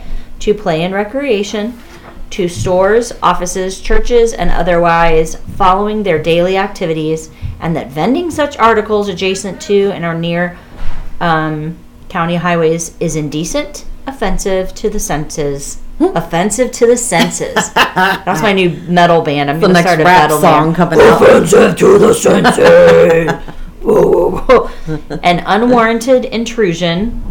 [0.41, 1.81] to play and recreation,
[2.29, 9.09] to stores, offices, churches, and otherwise following their daily activities, and that vending such articles
[9.09, 10.59] adjacent to and are near
[11.19, 11.79] um,
[12.11, 15.81] county highways is indecent, offensive to the senses.
[15.99, 16.17] Hmm.
[16.17, 17.55] offensive to the senses.
[17.75, 19.51] That's my new metal band.
[19.51, 20.77] I'm The going to start a rap metal song band.
[20.77, 21.21] coming out.
[21.21, 22.59] Offensive to the senses.
[25.23, 27.23] an unwarranted intrusion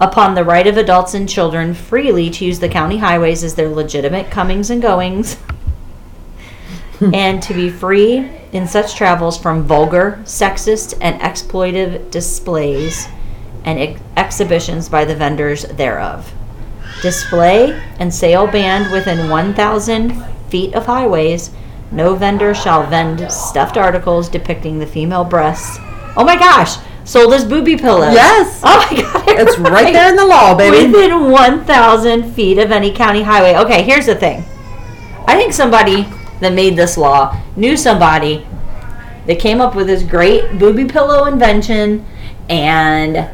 [0.00, 3.68] upon the right of adults and children freely to use the county highways as their
[3.68, 5.36] legitimate comings and goings,
[7.14, 13.06] and to be free in such travels from vulgar, sexist, and exploitive displays
[13.64, 16.32] and ex- exhibitions by the vendors thereof.
[17.00, 21.50] Display and sale banned within 1,000 feet of highways.
[21.90, 25.78] No vendor shall vend stuffed articles depicting the female breasts.
[26.16, 26.76] Oh my gosh!
[27.04, 28.14] Sold as booby pillows.
[28.14, 28.60] Yes.
[28.62, 29.24] Oh my god!
[29.28, 30.86] It's right there in the law, baby.
[30.86, 33.56] Within 1,000 feet of any county highway.
[33.56, 34.44] Okay, here's the thing.
[35.26, 36.06] I think somebody
[36.40, 38.46] that made this law knew somebody
[39.26, 42.04] that came up with this great booby pillow invention
[42.48, 43.28] and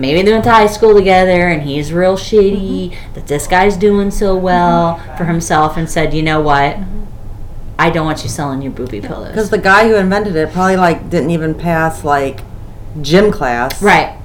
[0.00, 3.12] maybe they went to high school together and he's real shitty mm-hmm.
[3.14, 5.16] that this guy's doing so well mm-hmm.
[5.16, 6.76] for himself and said, you know what?
[6.76, 7.00] Mm-hmm.
[7.78, 11.08] I don't want you selling your booby Because the guy who invented it probably like
[11.08, 12.40] didn't even pass like
[13.00, 13.82] gym class.
[13.82, 14.18] Right,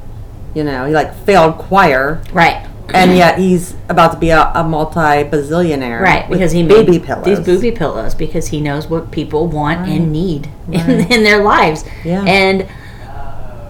[0.53, 4.63] You know, he like failed choir, right, and yet he's about to be a, a
[4.63, 6.01] multi bazillionaire.
[6.01, 6.29] right.
[6.29, 7.25] Because he baby made pillows.
[7.25, 9.89] these booby pillows because he knows what people want Right.
[9.89, 11.85] and need in, in their lives.
[12.03, 12.23] Yeah.
[12.25, 12.67] And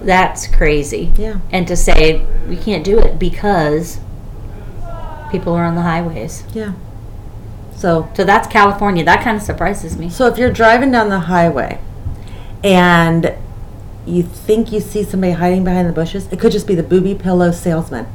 [0.06, 1.12] that's crazy.
[1.18, 1.40] Yeah.
[1.52, 4.00] And to say we can't do it because
[5.32, 6.44] people are on the highways.
[6.54, 6.74] Yeah.
[7.76, 9.04] So So that's California.
[9.04, 10.10] That kind of surprises me.
[10.10, 11.80] So if you're driving down the highway
[12.64, 13.34] and
[14.06, 17.16] you think you see somebody hiding behind the bushes, it could just be the booby
[17.16, 18.08] pillow salesman.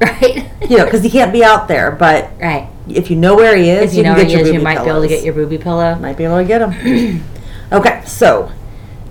[0.00, 0.50] Right?
[0.68, 2.68] You know, because he can't be out there, but right.
[2.88, 4.60] if you know where he is, If you know can where get he is, you
[4.60, 5.94] might be able to get your booby pillow.
[5.96, 7.24] might be able to get him.
[7.72, 8.50] okay, so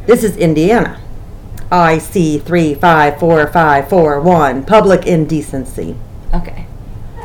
[0.06, 1.00] this is Indiana.
[1.71, 5.95] IC three five four five four one public indecency.
[6.34, 6.65] Okay.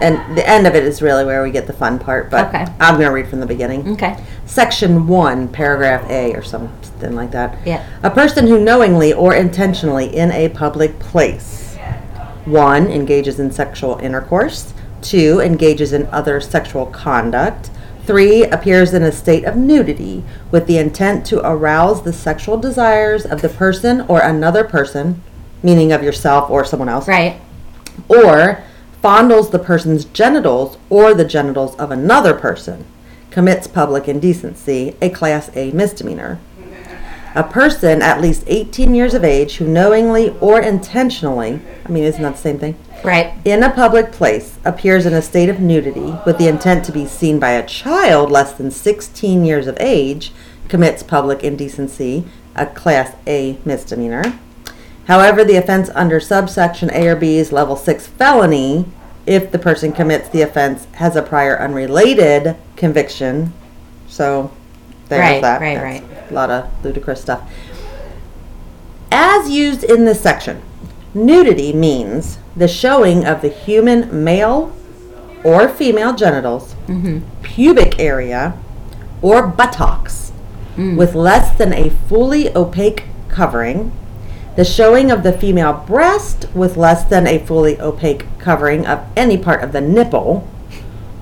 [0.01, 2.67] And the end of it is really where we get the fun part, but Okay.
[2.79, 3.89] I'm going to read from the beginning.
[3.95, 4.23] Okay.
[4.45, 7.57] Section 1, paragraph A, or something like that.
[7.67, 7.83] Yeah.
[8.03, 11.77] A person who knowingly or intentionally in a public place
[12.45, 12.89] 1.
[12.89, 15.41] engages in sexual intercourse, 2.
[15.41, 17.71] engages in other sexual conduct,
[18.07, 18.45] 3.
[18.45, 23.43] appears in a state of nudity with the intent to arouse the sexual desires of
[23.43, 25.21] the person or another person,
[25.63, 27.37] meaning of yourself or someone else, Right.
[28.09, 28.61] or
[29.03, 32.85] fondles the person's genitals or the genitals of another person,
[33.31, 36.39] commits public indecency, a Class A misdemeanor.
[37.35, 42.23] A person at least 18 years of age who knowingly or intentionally, I mean, isn't
[42.23, 42.77] that the same thing?
[43.07, 43.35] Right.
[43.45, 47.07] In a public place appears in a state of nudity with the intent to be
[47.07, 50.33] seen by a child less than 16 years of age,
[50.69, 52.25] commits public indecency,
[52.57, 54.37] a Class A misdemeanor.
[55.07, 58.87] However, the offense under subsection A or B is level 6 felony
[59.25, 63.53] if the person commits the offense has a prior unrelated conviction.
[64.09, 64.51] So
[65.09, 65.61] there's Right, that.
[65.61, 66.31] right, That's right.
[66.31, 67.49] A lot of ludicrous stuff.
[69.13, 70.61] As used in this section,
[71.17, 74.77] nudity means the showing of the human male
[75.43, 77.21] or female genitals, mm-hmm.
[77.43, 78.57] pubic area,
[79.23, 80.33] or buttocks
[80.77, 80.97] mm.
[80.97, 83.93] with less than a fully opaque covering,
[84.57, 89.37] the showing of the female breast with less than a fully opaque covering of any
[89.37, 90.49] part of the nipple,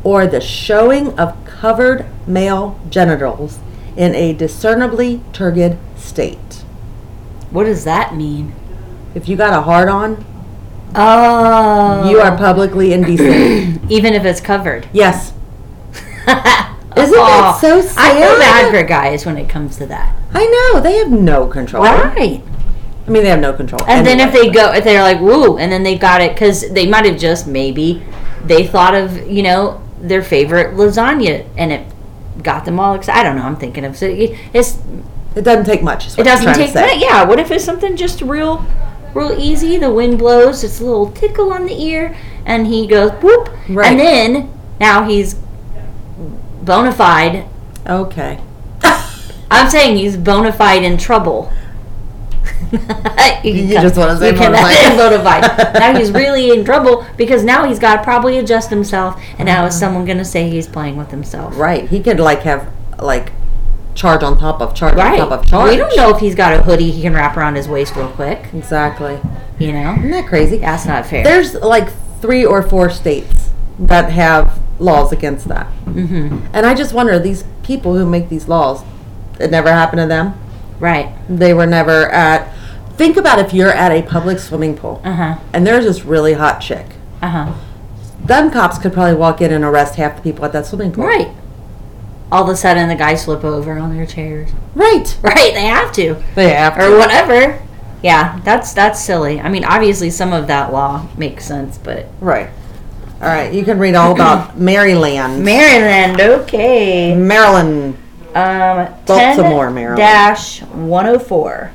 [0.02, 3.58] or the showing of covered male genitals
[3.96, 6.64] in a discernibly turgid state.
[7.50, 8.54] What does that mean?
[9.14, 10.24] If you got a hard on,
[10.96, 12.08] Oh.
[12.08, 12.36] you are oh.
[12.36, 13.80] publicly indecent.
[13.90, 14.88] even if it's covered.
[14.92, 15.32] yes.
[16.96, 17.80] Isn't that oh, so I
[18.14, 18.38] feel sad?
[18.38, 20.14] bad for guys when it comes to that.
[20.32, 20.80] I know.
[20.80, 21.82] They have no control.
[21.82, 22.40] Right.
[23.06, 23.82] I mean, they have no control.
[23.88, 26.34] And then if anyway, they go, if they're like, woo, and then they got it
[26.34, 28.02] because they might have just maybe
[28.44, 31.86] they thought of you know their favorite lasagna and it
[32.44, 33.18] got them all excited.
[33.18, 33.42] I don't know.
[33.42, 34.78] I'm thinking of so it- it's
[35.34, 36.06] It doesn't take much.
[36.06, 37.00] is it what I'm doesn't trying to take say.
[37.00, 37.24] yeah.
[37.24, 38.64] What if it's something just real,
[39.14, 39.76] real easy?
[39.76, 43.86] The wind blows, it's a little tickle on the ear, and he goes whoop, Right.
[43.86, 45.34] and then now he's
[46.62, 47.46] bona fide.
[47.86, 48.40] Okay.
[49.50, 51.52] I'm saying he's bona fide in trouble.
[53.44, 54.96] you just wanna say you can- bona fide.
[54.96, 55.74] bona fide.
[55.80, 59.58] Now he's really in trouble because now he's got to probably adjust himself, and now
[59.58, 59.68] uh-huh.
[59.68, 61.56] is someone going to say he's playing with himself?
[61.56, 61.88] Right.
[61.88, 62.68] He could like have
[63.00, 63.32] like
[63.94, 65.20] charge on top of charge Right.
[65.20, 65.70] on top of charge.
[65.70, 68.08] We don't know if he's got a hoodie he can wrap around his waist real
[68.08, 68.46] quick.
[68.54, 69.18] Exactly.
[69.58, 70.58] You know, Isn't that crazy?
[70.58, 71.22] that's not fair.
[71.24, 71.88] There's like
[72.20, 75.66] three or four states that have laws against that.
[75.84, 78.82] hmm And I just wonder these people who make these laws,
[79.38, 80.34] it never happened to them.
[80.80, 81.10] Right.
[81.28, 82.52] They were never at.
[82.96, 85.34] Think about if you're at a public swimming pool Uh huh.
[85.52, 86.86] and there's this really hot chick.
[87.22, 87.52] Uh huh.
[88.24, 91.04] Them cops could probably walk in and arrest half the people at that swimming pool.
[91.04, 91.28] Right.
[92.32, 94.50] All of a sudden, the guys flip over on their chairs.
[94.74, 95.16] Right.
[95.22, 95.54] Right.
[95.54, 96.86] They have to, They have to.
[96.94, 97.62] or whatever.
[98.02, 99.40] Yeah, that's that's silly.
[99.40, 102.50] I mean, obviously some of that law makes sense, but Right.
[103.20, 103.52] All right.
[103.52, 105.44] You can read all about Maryland.
[105.44, 107.14] Maryland, okay.
[107.16, 107.96] Maryland.
[108.34, 109.98] Um, Baltimore, Maryland.
[109.98, 111.70] Dash 104.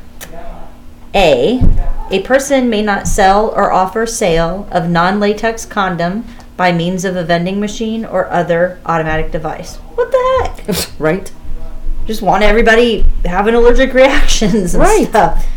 [1.15, 1.61] A.
[2.11, 6.25] A person may not sell or offer sale of non-latex condom
[6.59, 9.77] by means of a vending machine or other automatic device.
[9.95, 10.89] What the heck?
[10.99, 11.31] Right.
[12.05, 15.07] Just want everybody having allergic reactions and Right.
[15.07, 15.47] stuff.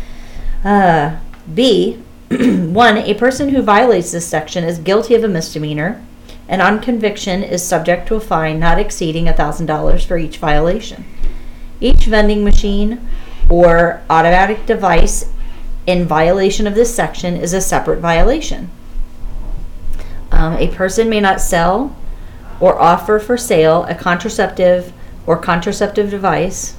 [0.63, 1.17] Uh,
[1.53, 2.01] B.
[2.31, 6.01] One, a person who violates this section is guilty of a misdemeanor
[6.47, 11.03] and on conviction is subject to a fine not exceeding $1,000 for each violation.
[11.81, 13.05] Each vending machine
[13.49, 15.29] or automatic device
[15.85, 18.69] in violation of this section is a separate violation.
[20.43, 21.95] Um, a person may not sell
[22.59, 24.91] or offer for sale a contraceptive
[25.25, 26.75] or contraceptive device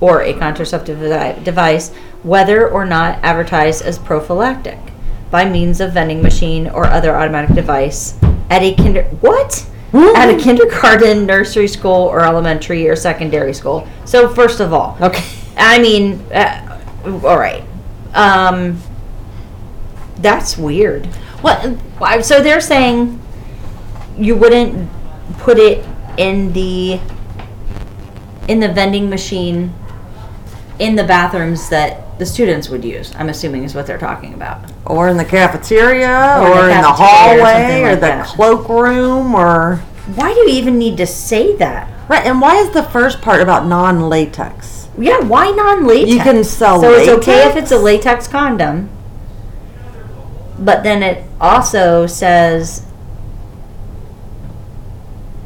[0.00, 1.94] or a contraceptive devi- device,
[2.24, 4.78] whether or not advertised as prophylactic,
[5.30, 8.18] by means of vending machine or other automatic device
[8.50, 13.86] at a kinder what at a kindergarten, nursery school, or elementary or secondary school.
[14.04, 15.24] So first of all, Okay.
[15.56, 16.80] I mean, uh,
[17.24, 17.62] all right,
[18.14, 18.78] um,
[20.16, 21.08] that's weird.
[21.42, 21.58] What?
[21.98, 23.20] why- So they're saying
[24.16, 24.88] you wouldn't
[25.38, 25.84] put it
[26.16, 27.00] in the
[28.48, 29.72] in the vending machine
[30.78, 33.12] in the bathrooms that the students would use.
[33.18, 34.60] I'm assuming is what they're talking about.
[34.86, 37.90] Or in the cafeteria, Or in the or, in the cafeteria or hallway, something or,
[37.90, 38.26] like the that.
[38.26, 39.76] cloakroom, or
[40.14, 41.88] Why do you even need to say that?
[42.08, 42.24] right.
[42.24, 44.88] And why is the first part about non-latex?
[44.98, 46.10] Yeah, why non-latex?
[46.10, 47.56] You can sell So it's okay if latex?
[47.64, 48.88] it's a latex condom,
[50.58, 52.84] but then it also says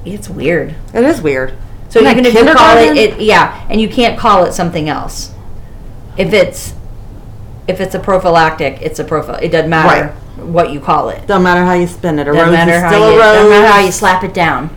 [0.04, 0.74] it's weird.
[0.94, 1.54] It is weird.
[1.88, 4.52] So In a even if you call it, it, yeah, and you can't call it
[4.52, 5.32] something else.
[6.16, 6.74] If it's
[7.68, 9.44] if it's a prophylactic, it's a prophy.
[9.44, 11.26] It doesn't matter what you call it.
[11.26, 12.22] Don't matter how you spin it.
[12.22, 13.36] A Doesn't rose matter is how still you a rose.
[13.36, 14.70] doesn't matter how you slap it down.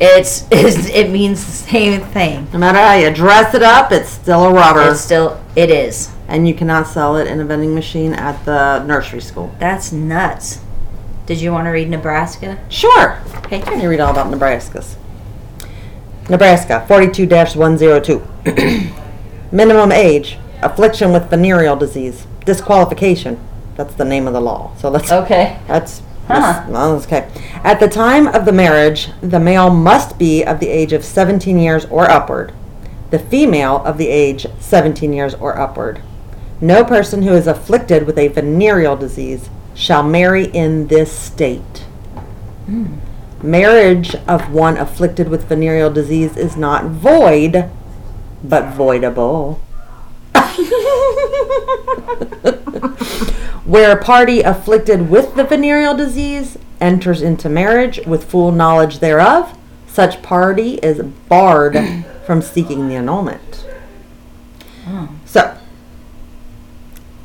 [0.00, 2.46] It's, it's it means the same thing.
[2.52, 6.10] no matter how you dress it up, it's still a rubber, It's still it is.
[6.28, 9.54] and you cannot sell it in a vending machine at the nursery school.
[9.58, 10.60] That's nuts.
[11.26, 12.58] Did you want to read Nebraska?
[12.68, 13.18] Sure.
[13.38, 13.60] Okay.
[13.60, 14.96] Can you read all about Nebraska's?
[16.28, 18.92] Nebraska 42-102.
[19.52, 23.38] Minimum age, affliction with venereal disease, disqualification.
[23.76, 24.74] That's the name of the law.
[24.76, 25.58] So let's Okay.
[25.66, 27.00] That's Huh.
[27.02, 27.28] okay.
[27.64, 31.58] At the time of the marriage, the male must be of the age of 17
[31.58, 32.52] years or upward.
[33.10, 36.00] The female of the age 17 years or upward.
[36.60, 41.78] No person who is afflicted with a venereal disease shall marry in this state.
[42.66, 42.98] Hmm.
[43.42, 47.70] Marriage of one afflicted with venereal disease is not void,
[48.44, 49.58] but voidable.
[53.64, 59.56] Where a party afflicted with the venereal disease enters into marriage with full knowledge thereof,
[59.86, 61.76] such party is barred
[62.26, 63.66] from seeking the annulment.
[65.24, 65.56] So,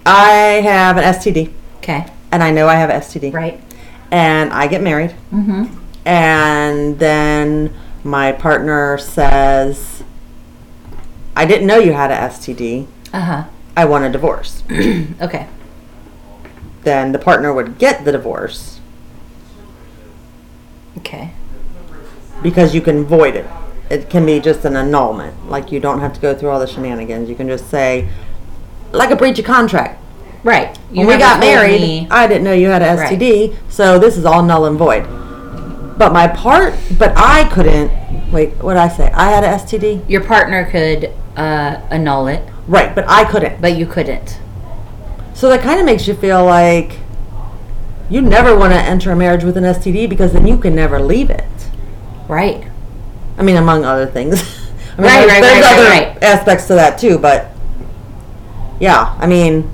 [0.05, 2.05] I have an STD, Okay.
[2.31, 3.59] and I know I have an STD, Right.
[4.11, 5.65] and I get married, Mm-hmm.
[6.07, 10.03] and then my partner says,
[11.35, 12.85] I didn't know you had an STD.
[13.13, 13.43] Uh huh.
[13.77, 14.63] I want a divorce.
[15.21, 15.47] Okay.
[16.83, 18.79] then the partner would get the divorce
[20.99, 21.31] Okay.
[22.43, 23.45] because you can void it.
[23.89, 25.49] It can be just an annulment.
[25.49, 27.29] Like you don't have to go through all the shenanigans.
[27.29, 28.09] You can just say,
[28.91, 30.01] like a breach of contract.
[30.43, 30.75] Right.
[30.89, 33.97] When we never got told married, me- I didn't know you had a STD, so
[33.99, 35.03] this is all null and void.
[35.97, 37.91] But my part, but I couldn't.
[38.31, 39.11] Wait, what did I say?
[39.11, 42.93] I had a STD, your partner could uh, annul it, right?
[42.95, 43.61] But I couldn't.
[43.61, 44.39] but you couldn't.
[45.33, 46.99] So that kind of makes you feel like
[48.09, 50.99] you never want to enter a marriage with an STD because then you can never
[51.01, 51.43] leave it.
[52.27, 52.67] Right.
[53.37, 54.41] I mean, among other things.
[54.97, 57.51] I mean, Right, there's, right, there's right, other right, aspects to that too, but
[58.79, 59.69] yeah, I mean,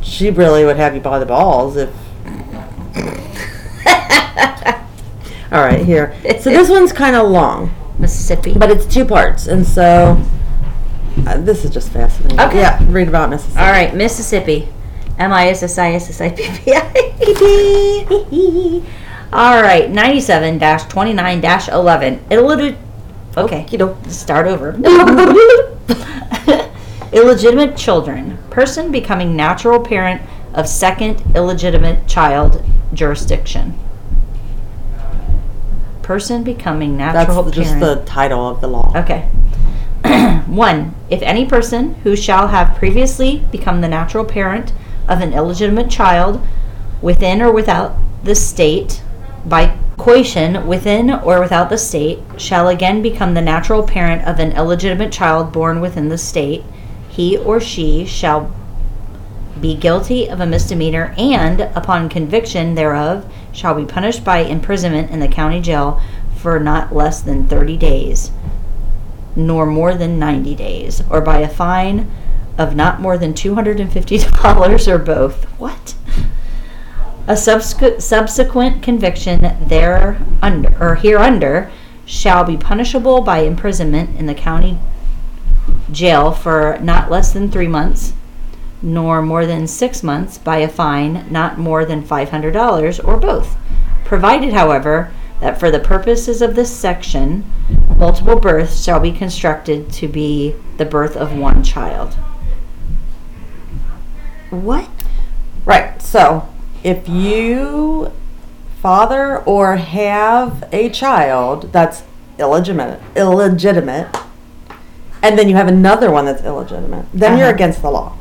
[0.00, 1.88] she really would have you by the balls if.
[5.50, 6.14] All right, here.
[6.40, 8.52] So this one's kind of long, Mississippi.
[8.54, 10.22] but it's two parts, and so
[11.26, 12.38] uh, this is just fascinating.
[12.40, 12.60] Okay.
[12.60, 13.60] Yeah, read about Mississippi.
[13.60, 14.68] All right, Mississippi.
[15.18, 18.82] M I S S I S S I P P I.
[19.32, 22.20] All right, 97 29 11.
[22.30, 22.76] Illiterate.
[23.36, 23.96] Okay, Okey-doke.
[24.06, 24.70] start over.
[27.12, 28.38] Illegitimate children.
[28.50, 30.22] Person becoming natural parent
[30.54, 32.64] of second illegitimate child
[32.94, 33.78] jurisdiction.
[36.02, 38.00] Person becoming natural That's natural just parent.
[38.00, 38.92] the title of the law.
[38.96, 39.28] Okay.
[40.48, 44.72] One, if any person who shall have previously become the natural parent
[45.06, 46.40] of an illegitimate child
[47.02, 49.02] within or without the state
[49.44, 54.52] by coition within or without the state shall again become the natural parent of an
[54.52, 56.64] illegitimate child born within the state,
[57.08, 58.50] he or she shall
[59.60, 65.20] be guilty of a misdemeanor and, upon conviction thereof, shall be punished by imprisonment in
[65.20, 66.00] the county jail
[66.36, 68.30] for not less than 30 days,
[69.36, 72.10] nor more than 90 days, or by a fine
[72.56, 75.44] of not more than $250 or both.
[75.58, 75.94] What?
[77.26, 81.70] A subsequent, subsequent conviction there under or hereunder
[82.06, 84.78] shall be punishable by imprisonment in the county
[85.92, 88.12] jail for not less than three months,
[88.82, 93.56] nor more than six months by a fine not more than $500 or both.
[94.04, 97.44] Provided, however, that for the purposes of this section,
[97.96, 102.14] multiple births shall be constructed to be the birth of one child.
[104.50, 104.88] What?
[105.64, 106.00] Right.
[106.00, 106.48] So,
[106.82, 108.12] if you
[108.80, 112.02] father or have a child that's
[112.38, 114.16] illegitimate, illegitimate,
[115.22, 117.54] and then you have another one that's illegitimate, then you're Uh-huh.
[117.54, 118.16] against the law.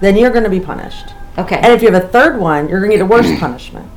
[0.00, 1.06] Then you're going to be punished.
[1.36, 1.56] Okay.
[1.56, 3.88] And if you have a third one, you're going to get a worse punishment.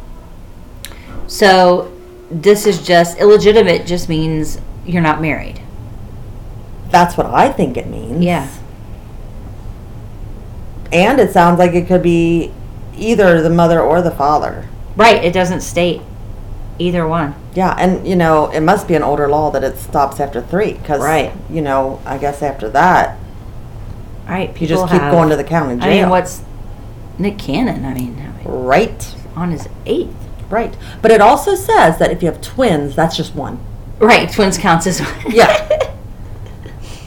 [1.27, 1.91] so
[2.29, 5.61] this is just illegitimate just means you're not married.
[6.89, 8.23] That's what I think it means.
[8.23, 8.47] Yeah.
[10.91, 12.51] And it sounds like it could be
[12.97, 14.67] either the mother or the father.
[14.95, 16.01] Right, it doesn't state
[16.79, 17.35] either one.
[17.53, 20.73] Yeah, and you know, it must be an older law that it stops after three.
[20.73, 21.31] Because, Right.
[21.49, 23.17] you know, I guess after that,
[24.27, 25.85] Right, you just keep have- going to the county jail.
[25.89, 26.41] I mean, what's
[27.17, 27.85] Nick Cannon?
[27.85, 30.26] I mean, Right, on his eighth.
[30.49, 30.75] Right.
[31.01, 33.59] But it also says that if you have twins, that's just one.
[33.99, 35.31] Right, twins counts as one.
[35.31, 35.67] Yeah.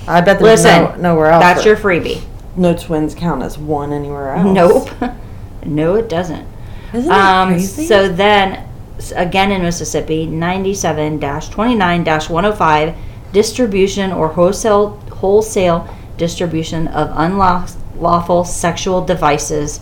[0.09, 1.43] I bet there's Listen, no, nowhere else.
[1.43, 2.23] That's your freebie.
[2.57, 4.53] no twins count as one anywhere else.
[4.53, 4.89] Nope.
[5.65, 6.47] no, it doesn't.
[6.93, 7.87] Isn't that Um, crazy?
[7.87, 8.67] so then,
[8.99, 12.97] s- again in Mississippi, 97-29-105,
[13.33, 15.87] distribution or wholesale wholesale
[16.17, 19.81] distribution of unlawful sexual devices,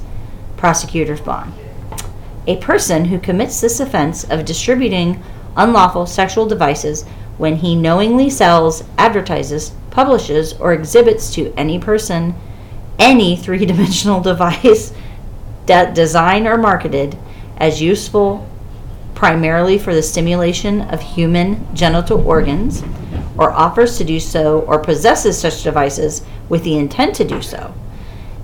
[0.56, 1.52] prosecutor's bond.
[2.48, 5.22] A person who commits this offense of distributing
[5.54, 7.04] unlawful sexual devices
[7.36, 12.34] when he knowingly sells, advertises, publishes, or exhibits to any person
[12.98, 14.92] any three dimensional device
[15.66, 17.16] de- designed or marketed
[17.58, 18.48] as useful
[19.14, 22.82] primarily for the stimulation of human genital organs,
[23.36, 27.74] or offers to do so or possesses such devices with the intent to do so.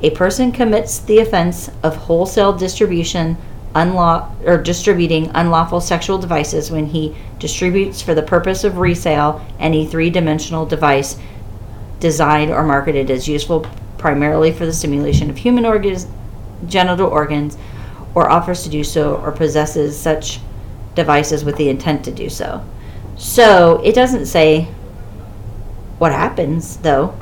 [0.03, 3.39] A person commits the offense of wholesale distribution
[3.75, 9.87] unlaw- or distributing unlawful sexual devices when he distributes for the purpose of resale any
[9.87, 11.17] three-dimensional device
[12.01, 13.67] designed or marketed as useful
[13.99, 16.07] primarily for the stimulation of human organs,
[16.67, 17.57] genital organs,
[18.15, 20.39] or offers to do so or possesses such
[20.95, 22.65] devices with the intent to do so.
[23.17, 24.69] So it doesn't say
[25.99, 27.17] what happens though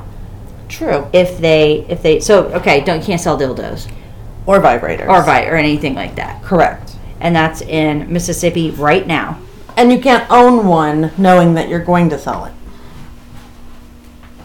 [0.67, 1.07] True.
[1.13, 3.89] if they if they so okay don't you can't sell dildos
[4.45, 5.07] Or vibrators.
[5.07, 6.95] or vi or anything like that Correct.
[7.21, 9.39] and that's in Mississippi right now.
[9.77, 12.53] And you can't own one knowing that you're going to sell it.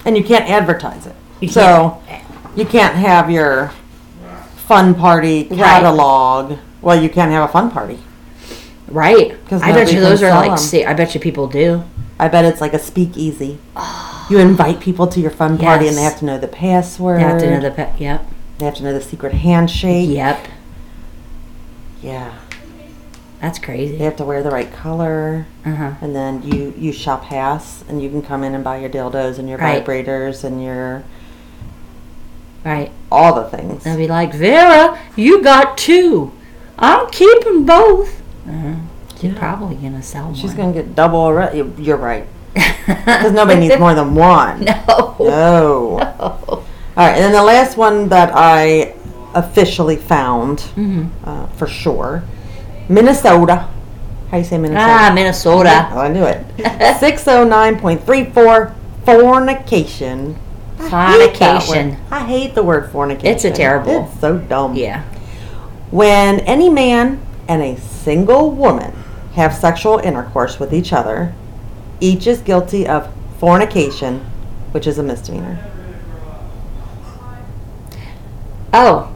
[0.04, 1.14] And you can't advertise it.
[1.40, 2.00] You so
[2.56, 3.72] you can't have your
[4.56, 5.58] fun party Right.
[5.58, 6.58] catalog.
[6.80, 7.98] Well, you can't have a fun party.
[8.88, 9.36] Right.
[9.50, 11.84] I bet you those are like see, I bet you people do.
[12.18, 13.58] I bet it's like a speakeasy.
[13.76, 14.26] Oh.
[14.30, 17.18] You invite people to your fun party and they have to know the password.
[17.20, 18.26] They have to know the pe- yep.
[18.58, 20.08] They have to know the secret handshake.
[20.10, 20.48] Yep.
[22.02, 22.34] Yeah.
[23.40, 23.96] That's crazy.
[23.96, 25.46] They have to wear the right color.
[25.64, 25.92] Uh-huh.
[26.00, 29.38] And then you you shop pass and you can come in and buy your dildos
[29.38, 29.84] and your Right.
[29.84, 31.04] vibrators and your
[32.64, 32.90] Right.
[33.12, 33.84] all the things.
[33.84, 36.32] They'll be like, "Vera, you got two.
[36.78, 38.74] I'm keeping both." Uh-huh.
[39.20, 39.38] She's Yeah.
[39.38, 40.34] probably gonna sell.
[40.34, 41.32] She's gonna get double.
[41.78, 42.26] You're right.
[42.88, 44.64] Because nobody needs more than one.
[44.88, 45.14] No.
[45.20, 46.62] No.
[46.98, 48.92] All right, and then the last one that I
[49.34, 51.06] officially found, Mhm.
[51.24, 52.24] uh, for sure,
[52.88, 53.66] Minnesota.
[54.32, 54.84] How you say Minnesota?
[55.00, 55.86] Ah, Minnesota.
[55.94, 56.44] Oh, I knew it.
[57.00, 58.72] 609.34
[59.04, 60.36] fornication.
[60.80, 61.96] I hate Fornication.
[62.10, 63.32] I hate the word fornication.
[63.34, 64.74] It's a terrible- It's so dumb.
[64.74, 65.02] Yeah.
[65.90, 68.92] When any man and a single woman
[69.34, 71.32] have sexual intercourse with each other,
[72.00, 74.20] each is guilty of fornication,
[74.72, 75.58] which is a misdemeanor.
[78.72, 79.14] Oh,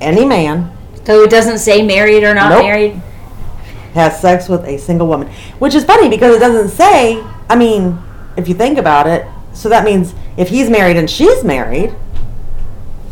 [0.00, 0.72] Any man
[1.04, 2.62] so it doesn't say married or not Nope.
[2.62, 3.00] married.
[3.94, 5.28] has sex with a single woman,
[5.58, 7.20] which is funny because it doesn't say.
[7.48, 7.98] I mean,
[8.36, 11.92] if you think about it, so that means if he's married and she's married,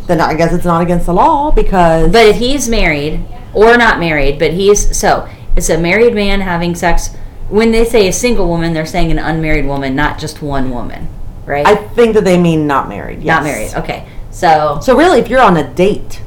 [0.06, 3.98] then I guess it's not against the law because But if he's married or not
[3.98, 7.10] married, but he's so it's a married man having sex.
[7.48, 11.08] When they say a single woman, they're saying an unmarried woman, not just one woman,
[11.46, 11.66] right?
[11.66, 13.22] I think that they mean not married.
[13.22, 13.26] Yes.
[13.26, 13.74] Not married.
[13.74, 14.06] Okay.
[14.39, 16.22] So So really, if you're on a date,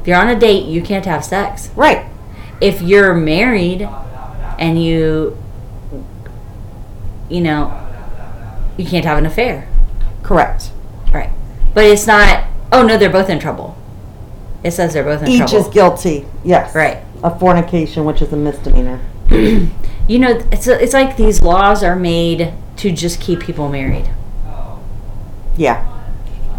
[0.00, 1.70] if you're on a date, you can't have sex.
[1.74, 2.06] right?
[2.60, 3.88] If you're married
[4.58, 5.36] and you,
[7.28, 7.76] you know,
[8.76, 9.66] you can't have an affair,
[10.22, 10.70] Correct.
[11.12, 11.30] right?
[11.74, 12.44] But it's not.
[12.70, 13.76] Oh no, they're both in trouble.
[14.62, 15.56] It says they're both in Each trouble.
[15.56, 16.24] is guilty.
[16.44, 16.72] Yes.
[16.72, 16.98] Right.
[17.24, 19.00] Of fornication, which is a misdemeanor.
[20.08, 24.10] You know, it's it's like these laws are made to just keep people married.
[25.56, 25.78] Yeah.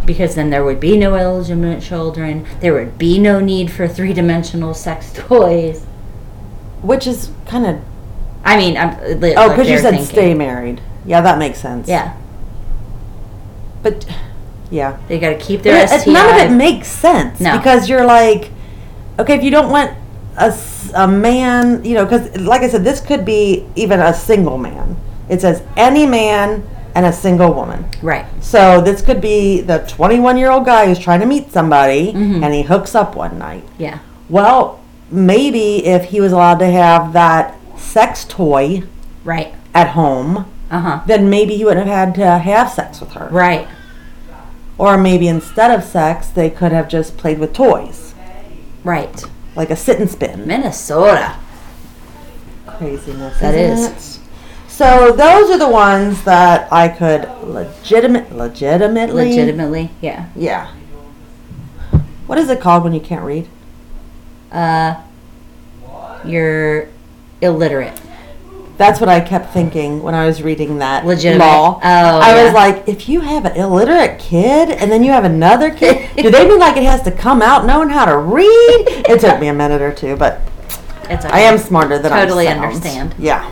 [0.06, 2.46] Because then there would be no illegitimate children.
[2.60, 5.86] There would be no need for three dimensional sex toys.
[6.82, 7.82] Which is kind of
[8.46, 10.06] I mean, I'm, oh, like because you said thinking.
[10.06, 10.82] stay married.
[11.06, 11.88] Yeah, that makes sense.
[11.88, 12.18] Yeah,
[13.82, 14.06] But
[14.70, 14.98] yeah.
[15.08, 17.58] they got to keep their it- none of it makes sense No.
[17.58, 18.52] because you're like,
[19.20, 19.92] okay, if you don't want
[20.38, 20.54] a,
[20.96, 24.98] a man, you know, because like I said, this could be even a single man.
[25.30, 27.86] It says any man and a single woman.
[28.02, 28.26] right.
[28.42, 32.44] So this could be the 21 year old guy who's trying to meet somebody Mhm.
[32.44, 33.64] and he hooks up one night.
[33.78, 34.00] Yeah.
[34.30, 34.80] Well,
[35.12, 38.84] maybe if he was allowed to have that sex toy
[39.24, 39.54] Right.
[39.74, 41.00] at home, Uh huh.
[41.08, 43.28] then maybe he wouldn't have had to have sex with her.
[43.32, 43.68] Right.
[44.78, 48.14] Or maybe instead of sex, they could have just played with toys,
[48.84, 49.24] Right.
[49.56, 50.46] like a sit and spin.
[50.48, 51.34] Minnesota.
[52.66, 53.40] Craziness.
[53.40, 54.20] That is.
[54.74, 59.92] So those are the ones that I could legitimate, legitimately, Legitimately.
[60.02, 60.30] Yeah.
[60.36, 60.74] Yeah.
[62.26, 63.48] What is it called when you can't read?
[64.52, 64.96] Uh,
[66.26, 66.90] you're
[67.40, 68.02] illiterate.
[68.78, 71.46] That's what I kept thinking when I was reading that Legitimate.
[71.46, 71.76] law.
[71.76, 72.44] Oh, I yeah.
[72.46, 76.32] was like, if you have an illiterate kid and then you have another kid, do
[76.32, 78.48] they mean like it has to come out knowing how to read?
[79.08, 80.42] It took me a minute or two, but
[81.12, 82.66] It's I am smarter than Totally I sound.
[82.66, 83.16] understand.
[83.20, 83.52] Yeah.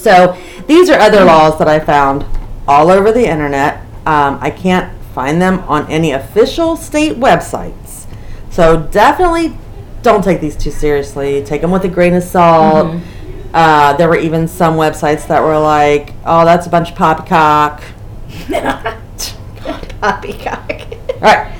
[0.00, 0.36] So
[0.66, 2.24] these are other laws that I found
[2.66, 3.84] all over the internet.
[4.06, 8.06] Um, I can't find them on any official state websites.
[8.50, 9.56] So definitely
[10.02, 11.42] don't take these too seriously.
[11.44, 12.86] Take them with a grain of salt.
[12.86, 13.54] Mm-hmm.
[13.54, 17.82] Uh, there were even some websites that were like, "Oh, that's a bunch of poppycock."
[20.00, 20.70] Poppycock.
[21.14, 21.56] All right.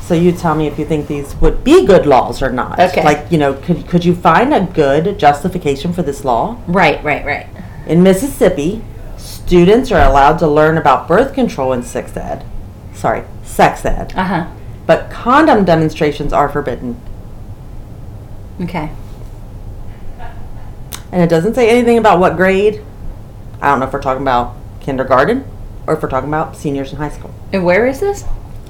[0.00, 2.80] So you tell me if you think these would be good laws or not.
[2.80, 3.04] Okay.
[3.04, 6.58] Like, you know, could could you find a good justification for this law?
[6.66, 7.04] right.
[7.04, 7.24] Right.
[7.24, 7.46] Right.
[7.88, 8.84] In Mississippi,
[9.16, 12.44] students are allowed to learn about birth control in sex ed.
[12.92, 14.12] Sorry, sex ed.
[14.14, 14.46] Uh huh.
[14.86, 17.00] But condom demonstrations are forbidden.
[18.60, 18.90] Okay.
[21.10, 22.84] And it doesn't say anything about what grade.
[23.62, 25.48] I don't know if we're talking about kindergarten
[25.86, 27.32] or if we're talking about seniors in high school.
[27.52, 28.24] And where is this?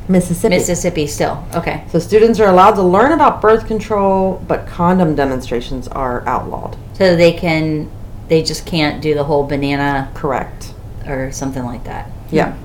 [0.09, 0.55] Mississippi.
[0.55, 1.07] Mississippi.
[1.09, 1.45] Still.
[1.55, 1.85] Okay.
[1.91, 6.77] So students are allowed to learn about birth control, but condom demonstrations are outlawed.
[6.95, 7.91] So they can.
[8.29, 10.75] They just can't do the whole banana Correct.
[11.07, 12.11] or something like that.
[12.31, 12.57] Yeah.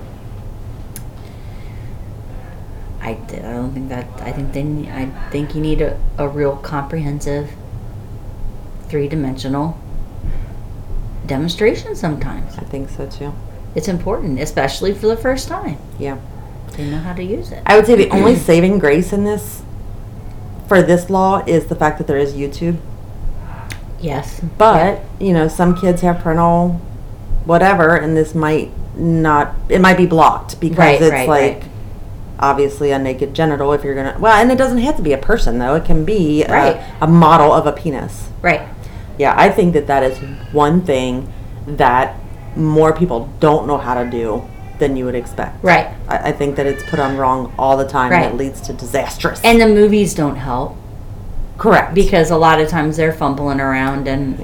[3.01, 3.15] I, I
[3.51, 7.51] don't think that I think then I think you need a, a real comprehensive
[8.87, 9.77] three dimensional
[11.25, 12.57] demonstration sometimes.
[12.57, 13.33] I think so too.
[13.75, 15.77] It's important, especially for the first time.
[15.99, 16.17] Yeah.
[16.77, 17.61] They know how to use it.
[17.65, 19.63] I would say the only saving grace in this
[20.67, 22.77] for this law is the fact that there is YouTube.
[24.03, 24.41] Yes.
[24.57, 26.79] But, you know, some kids have parental
[27.45, 31.63] whatever and this might not it might be blocked because Right, it's right, like right.
[32.39, 35.17] obviously a naked genital if you're gonna well and it doesn't have to be a
[35.17, 36.77] person though it can be Right.
[37.01, 38.61] a, a model of a penis Right.
[39.17, 40.17] yeah i think that that is
[40.53, 41.31] one thing
[41.67, 42.15] that
[42.55, 44.47] more people don't know how to do
[44.79, 45.87] than you would expect Right.
[46.07, 48.31] i, I think that it's put on wrong all the time and Right.
[48.31, 50.77] it leads to disastrous And the movies don't help
[51.57, 54.39] correct because a lot of times they're fumbling around and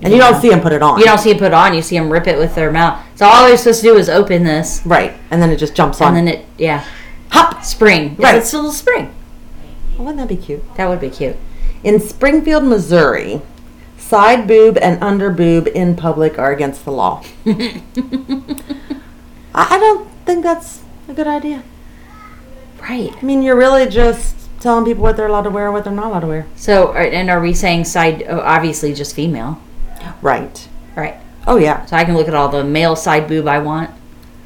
[0.00, 1.74] and you don't see them put it on you don't see it put it on.
[1.74, 3.04] You see them rip it with their mouth.
[3.16, 6.00] So all they're supposed to do is open this, right and then it just jumps
[6.00, 6.84] on and then it yeah
[7.30, 8.16] hop spring.
[8.16, 8.36] Right.
[8.36, 9.14] It's a little spring.
[9.98, 11.36] wouldn't that be cute That would be cute.
[11.82, 13.42] In Springfield, Missouri,
[13.96, 17.24] side boob and under boob in public are against the law.
[17.46, 17.82] I
[19.54, 21.62] I don't think that's a good idea.
[22.80, 23.12] Right.
[23.16, 25.92] I mean, you're really just telling people what they're allowed to wear and what they're
[25.92, 26.46] not allowed to wear.
[26.56, 28.24] So, are- and are we saying side?
[28.28, 29.58] Oh, obviously, just female,
[30.22, 30.68] Right.
[30.96, 31.16] right?
[31.46, 31.84] Oh, yeah.
[31.86, 33.90] So I can look at all the male side boob I want.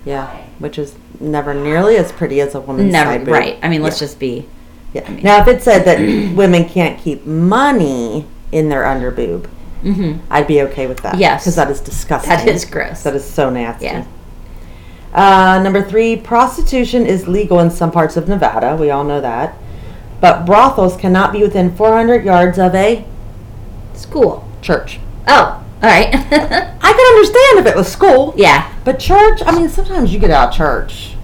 [0.04, 0.28] Yeah.
[0.58, 3.34] Which is never nearly as pretty as a woman's Never, side boob.
[3.34, 3.58] right?
[3.62, 4.06] I mean, let's Yeah.
[4.06, 4.46] just be.
[4.94, 5.02] Yeah.
[5.22, 5.98] Now, if it said that
[6.34, 9.46] women can't keep money in their under boob,
[9.82, 11.18] hmm I'd be okay with that.
[11.18, 11.42] Yes.
[11.44, 12.30] Because that is disgusting.
[12.30, 13.02] That is gross.
[13.02, 13.84] That is so nasty.
[13.86, 14.04] Yeah.
[15.14, 18.76] Uh, number three, prostitution is legal in some parts of Nevada.
[18.76, 19.54] We all know that.
[20.20, 23.04] But brothels cannot be within 400 yards of a
[23.94, 24.46] School.
[24.62, 24.98] church.
[25.28, 26.08] Oh, all right.
[26.14, 30.30] I could understand if it was school, yeah, but church, I mean, sometimes you get
[30.30, 31.14] out of church.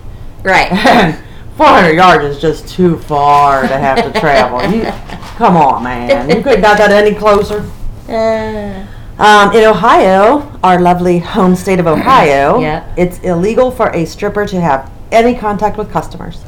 [0.42, 0.70] right.
[0.86, 1.18] And
[1.56, 4.62] 400 yards is just too far to have to travel.
[4.74, 4.84] You,
[5.36, 6.30] come on, man.
[6.30, 7.68] You couldn't got that any closer.
[8.08, 8.86] Uh,
[9.18, 12.82] Um, in Ohio, our lovely home state of Ohio, Yeah.
[12.96, 16.42] it's illegal for a stripper to have any contact with customers.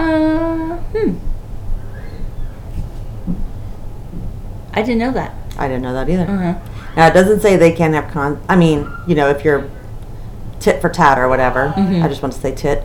[0.00, 1.14] Uh, hmm.
[4.72, 5.34] I didn't know that.
[5.58, 6.22] I didn't know that either.
[6.24, 6.54] Uh-huh.
[6.96, 8.40] Now, it doesn't say they can have con.
[8.48, 9.68] I mean, you know, if you're
[10.60, 12.02] tit for tat or whatever, Mhm.
[12.04, 12.84] I just want to say tit,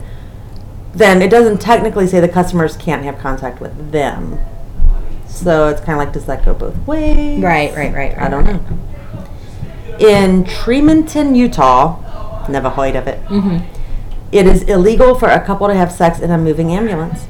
[0.94, 4.38] then it doesn't technically say the customers can't have contact with them.
[5.26, 7.42] So it's kind of like, does that go both ways?
[7.42, 8.60] Right, right, right, I don't know.
[9.98, 11.98] In Tremonton, Utah,
[12.48, 13.22] never heard of it.
[13.26, 13.58] Mm-hmm.
[14.36, 17.26] It is illegal for a couple to have sex in a moving ambulance.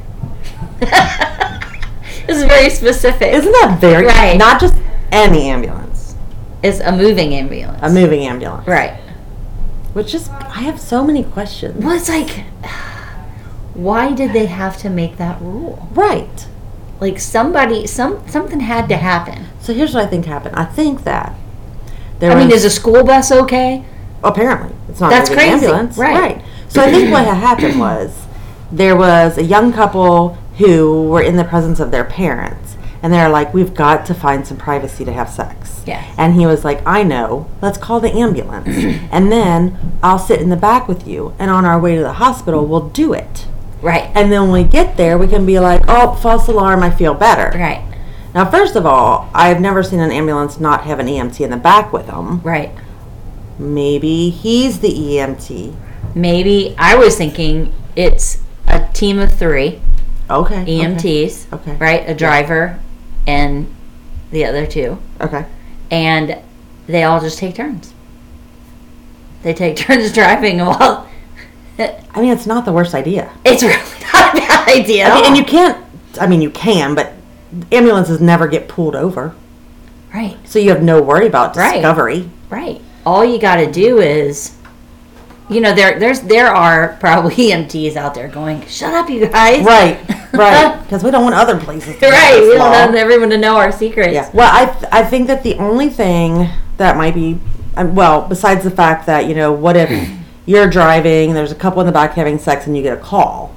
[0.80, 3.32] this is very specific.
[3.32, 4.36] Isn't that very Right.
[4.36, 4.74] Not just
[5.12, 6.14] any ambulance,
[6.62, 7.78] It's a moving ambulance.
[7.82, 8.66] a moving ambulance.
[8.66, 9.00] Right.
[9.92, 11.82] Which is, I have so many questions.
[11.84, 12.44] Well, it's like,
[13.74, 15.88] why did they have to make that rule?
[15.92, 16.46] Right.
[17.00, 19.46] Like somebody, some something had to happen.
[19.61, 20.57] So here's what I think happened.
[20.57, 21.34] I think that
[22.18, 23.84] there I mean, is a school bus okay?
[24.27, 25.66] Apparently it's not That's a moving crazy.
[25.66, 26.43] ambulance, Right.
[26.68, 28.27] So I think what had happened was
[28.72, 33.29] there was a young couple who were in the presence of their parents, and they're
[33.29, 36.05] like, "We've got to find some privacy to have sex." Yes.
[36.18, 37.47] And he was like, "I know.
[37.62, 38.68] Let's call the ambulance,
[39.12, 42.14] and then I'll sit in the back with you, and on our way to the
[42.14, 43.47] hospital, we'll do it."
[43.81, 44.11] Right.
[44.14, 46.83] And then when we get there, we can be like, "Oh, false alarm!
[46.83, 47.83] I feel better." Right.
[48.35, 51.57] Now, first of all, I've never seen an ambulance not have an EMT in the
[51.57, 52.41] back with them.
[52.43, 52.70] Right.
[53.59, 55.74] Maybe he's the EMT.
[56.14, 59.80] Maybe I was thinking it's a team of three
[60.30, 60.62] Okay.
[60.62, 61.76] okay, EMTs, Okay.
[61.76, 62.09] right?
[62.09, 62.78] A driver
[63.26, 63.72] and
[64.30, 65.44] the other two, Okay.
[65.90, 66.38] and
[66.86, 67.92] they all just take turns.
[69.42, 71.09] They take turns driving while.
[71.78, 73.30] I mean, it's not the worst idea.
[73.44, 73.76] It's really
[74.12, 75.09] not a bad idea.
[75.09, 75.36] I mean, and all.
[75.36, 75.84] you can't.
[76.20, 77.12] I mean, you can, but
[77.70, 79.34] ambulances never get pulled over,
[80.14, 81.74] right, so you have no worry about Right.
[81.74, 82.28] discovery.
[82.50, 82.80] right.
[83.07, 84.54] All you got to do is,
[85.48, 89.64] you know, there there's there are probably EMTs out there going, "Shut up, you guys!"
[89.64, 89.98] Right.
[90.32, 90.78] Right.
[90.82, 91.96] Because we don't want other places.
[91.98, 92.38] To right.
[92.42, 94.12] We don't want everyone to know our secrets.
[94.12, 94.28] Yeah.
[94.34, 97.38] Well, I th- I think that the only thing that might be,
[97.74, 99.88] um, well, besides the fact that you know, what if
[100.44, 103.00] you're driving, and there's a couple in the back having sex, and you get a
[103.00, 103.54] call.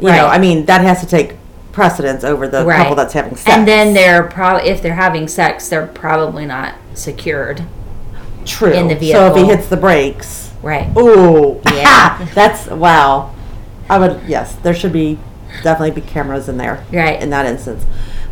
[0.00, 1.36] You know, I mean, that has to take
[1.70, 2.78] precedence over the Right.
[2.78, 3.48] couple that's having sex.
[3.56, 7.62] And then they're probably if they're having sex, they're probably not secured.
[8.44, 8.72] True.
[8.72, 10.88] in the So if he hits the brakes, Right.
[10.96, 12.26] ooh, Yeah.
[12.34, 13.34] that's wow.
[13.88, 15.18] I would yes, there should be
[15.62, 16.84] definitely be cameras in there.
[16.92, 17.20] Right.
[17.20, 17.84] In that instance,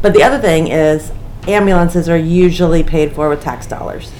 [0.02, 1.12] but the other thing is
[1.48, 4.10] ambulances are usually paid for with tax dollars,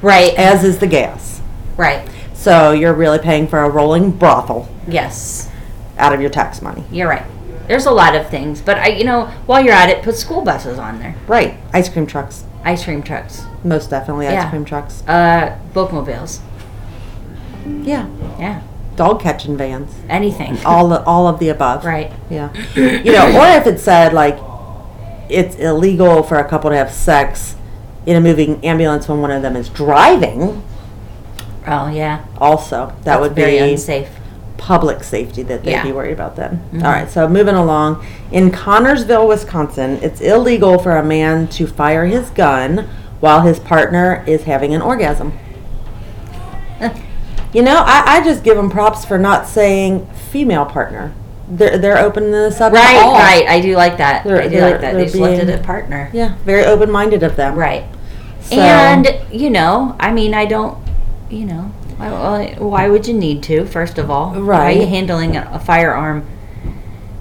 [0.00, 0.34] Right.
[0.34, 1.40] as is the gas.
[1.76, 2.06] right.
[2.34, 5.48] So you're really paying for a rolling brothel Yes.
[5.96, 6.82] out of your tax money.
[6.90, 7.22] You're right.
[7.68, 10.42] There's a lot of things, but I, you know, while you're at it, put school
[10.42, 11.54] buses on there, Right.
[11.72, 12.42] Ice cream trucks.
[12.64, 14.50] ice cream trucks, Most definitely ice Yeah.
[14.50, 15.02] cream trucks.
[15.08, 16.40] uh, bookmobiles.
[17.82, 18.06] Yeah.
[18.38, 18.62] Yeah.
[18.96, 19.94] Dog catching vans.
[20.08, 20.58] Anything.
[20.66, 21.84] All the, all of the above.
[21.84, 22.12] Right.
[22.28, 22.50] Yeah.
[22.76, 24.38] You know, or if it said like
[25.28, 27.54] it's illegal for a couple to have sex
[28.04, 30.62] in a moving ambulance when one of them is driving,
[31.66, 32.24] Oh yeah.
[32.38, 34.08] also that That's would very be unsafe.
[34.58, 35.84] public safety that they'd Yeah.
[35.84, 36.60] be worried about then.
[36.72, 36.84] Mhm.
[36.84, 38.04] All right, so moving along.
[38.32, 42.88] In Connorsville, Wisconsin, it's illegal for a man to fire his gun
[43.22, 45.32] while his partner is having an orgasm.
[47.54, 51.12] You know, I, I just give them props for not saying female partner.
[51.50, 52.96] They're, they're opening this up to Right.
[53.12, 53.46] Right.
[53.46, 54.24] I do like that.
[54.24, 54.94] They're- I do like that.
[54.94, 56.08] They just left it at partner.
[56.14, 57.54] Yeah, very open minded of them.
[57.58, 57.84] Right.
[58.40, 60.78] So- And you know, I mean, I don't,
[61.28, 63.66] you know, why, why- why would you need to?
[63.66, 64.34] First of all?
[64.34, 64.56] Right.
[64.58, 66.26] How are you handling a, a firearm?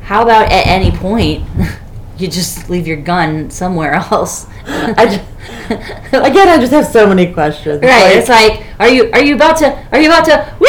[0.04, 1.43] How about at any point
[2.18, 4.47] you just leave your gun somewhere else?
[4.66, 5.22] I just,
[6.12, 7.82] again, I just have so many questions.
[7.82, 8.04] right.
[8.04, 10.56] Like, it's like, are you are you about to are you about to?
[10.60, 10.68] Woo!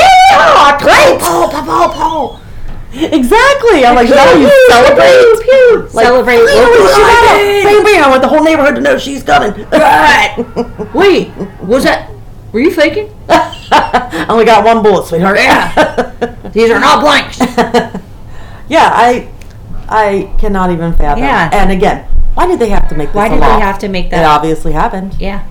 [0.81, 2.41] Clay, pow, pow, pow, pow.
[2.93, 3.85] exactly.
[3.85, 5.43] I'm like, no, you celebrate.
[5.43, 6.37] Pew, Like, celebrate.
[6.37, 9.67] "Bing, local bing, driving." bing, bing, I want the whole neighborhood to know she's gunning.
[9.73, 10.35] Right.
[10.95, 11.31] Wait,
[11.63, 12.11] was that?
[12.53, 13.15] Were you faking?
[13.29, 15.37] I only got one bullet, sweetheart.
[15.39, 15.71] Yeah.
[16.53, 17.39] These are not blanks.
[18.69, 19.31] yeah, I,
[19.89, 21.23] I cannot even fathom.
[21.25, 21.49] Yeah.
[21.53, 23.55] And again, why did they have to make this Why a did law?
[23.59, 24.17] they have to make that?
[24.17, 24.31] It that?
[24.37, 25.17] obviously happened.
[25.21, 25.47] Yeah,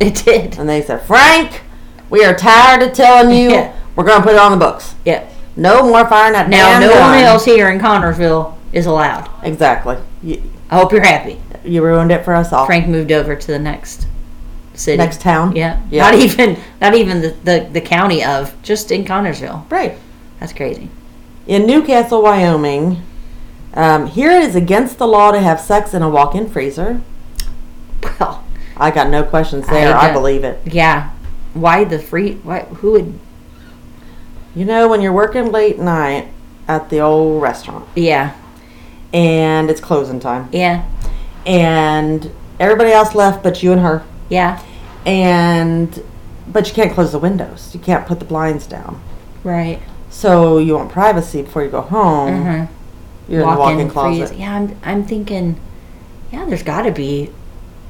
[0.00, 0.58] it did.
[0.58, 1.62] And they said, Frank,
[2.10, 3.50] We are tired of telling you.
[3.50, 3.72] Yeah.
[3.96, 4.94] We're going to put it on the books.
[5.06, 5.32] Yep.
[5.56, 7.10] No more firing that Now, damn no gun.
[7.16, 9.30] one else here in Connorsville is allowed.
[9.42, 9.96] Exactly.
[10.22, 11.40] You, I hope you're happy.
[11.64, 12.66] you ruined it for us all.
[12.66, 14.06] Frank moved over to the next
[14.74, 14.98] city.
[14.98, 15.56] Next town.
[15.56, 15.80] Yeah.
[15.90, 16.02] Yeah.
[16.02, 19.68] Not even not even the, the, the county of, just in Connorsville.
[19.70, 19.96] Right.
[20.40, 20.90] That's crazy.
[21.46, 23.02] In Newcastle, Wyoming,
[23.76, 27.00] um, here it is against the law to have sex in a walk-in freezer.
[28.18, 28.42] Well,
[28.76, 29.94] I got no questions there.
[29.94, 30.60] I, don't- believe it.
[30.66, 31.10] Yeah.
[31.54, 33.18] Why the free why who would
[34.54, 36.28] You know, when you're working late night
[36.68, 38.34] at the old restaurant yeah.
[39.14, 40.84] and it's closing time, Yeah.
[41.46, 44.60] and everybody else left but you and her, Yeah.
[45.06, 46.02] and
[46.48, 47.70] but you can't close the windows.
[47.74, 49.00] You can't put the blinds down.
[49.44, 49.80] Right.
[50.10, 52.44] So you want privacy before you go home.
[52.44, 52.68] Mhm.
[53.28, 54.28] You're in the walk-in closet.
[54.28, 54.38] freeze.
[54.40, 55.60] Yeah, I'm I'm thinking
[56.32, 57.30] yeah, there's got to be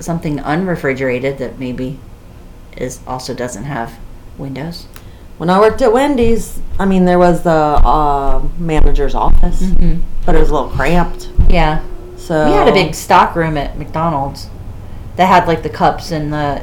[0.00, 1.98] something unrefrigerated that maybe
[2.76, 3.94] is also doesn't have
[4.38, 4.86] windows.
[5.38, 10.00] When I worked at Wendy's, I mean, there was the uh, manager's office, Mhm.
[10.24, 11.30] but it was a little cramped.
[11.48, 11.80] Yeah.
[12.16, 14.48] So We had a big stock room at McDonald's
[15.16, 16.62] that had like the cups and the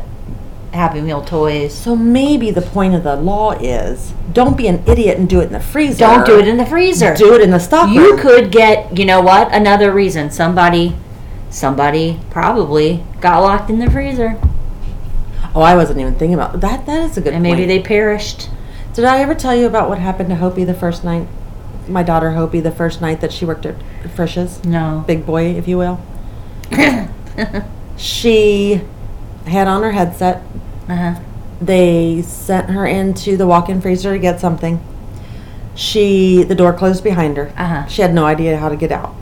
[0.74, 1.74] Happy Meal toys.
[1.74, 5.46] So maybe the point of the law is don't be an idiot and do it
[5.48, 6.00] in the freezer.
[6.00, 7.14] Don't do it in the freezer.
[7.16, 9.54] Do it in the stock you could get, you know what?
[9.54, 10.32] Another reason.
[10.32, 10.96] Somebody,
[11.52, 14.40] somebody probably got locked in the freezer,
[15.56, 16.88] Oh, I wasn't even thinking about that.
[16.88, 17.68] That is a good and maybe point.
[17.68, 18.50] they perished.
[18.96, 21.28] Did I ever tell you about what happened to Hopi the first night?
[21.88, 23.76] My daughter Hopi the first night that she worked at
[24.16, 25.04] Frisch's, No.
[25.06, 26.02] big boy, if you will.
[27.98, 28.82] She
[29.46, 30.42] had on her headset.
[30.90, 31.20] Uh-huh.
[31.62, 34.84] They sent her into the walk-in freezer to get something.
[35.76, 37.54] She the door closed behind her.
[37.58, 37.88] Uh-huh.
[37.88, 39.16] She had no idea how to get out.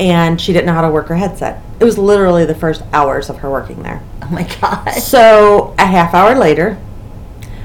[0.00, 1.62] And she didn't know how to work her headset.
[1.78, 4.02] It was literally the first hours of her working there.
[4.22, 4.90] Oh my god.
[4.94, 6.78] So a half hour later,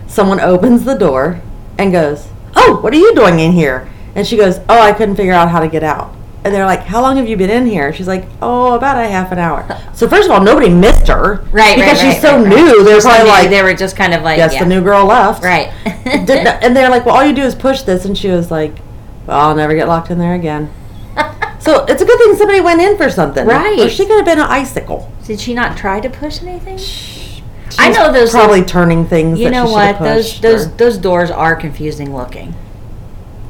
[0.08, 1.42] someone opens the door
[1.78, 5.16] and goes, "Oh, what are you doing in here?" And she goes, "Oh, I couldn't
[5.16, 6.14] figure out how to get out."
[6.44, 9.08] And they're like, "How long have you been in here?" She's like, "Oh, about a
[9.08, 12.22] half an hour." So first of all, nobody missed her, Right, Because right, she's right,
[12.22, 12.84] so right, new.
[12.86, 14.64] They're So probably like, they were just kind of like, "Yes, yeah.
[14.64, 15.72] the new girl left." right.
[16.06, 18.78] And they're like, "Well, all you do is push this," and she was like,
[19.26, 20.72] "Well, I'll never get locked in there again."
[21.60, 23.80] So it's a good thing somebody went in for something, Right.
[23.80, 25.12] Or she could have been an icicle.
[25.26, 26.78] Did she not try to push anything?
[26.78, 27.42] She's
[27.78, 29.38] I know those probably turning things.
[29.38, 30.00] You know what?
[30.00, 32.56] Those those or- those doors are confusing looking.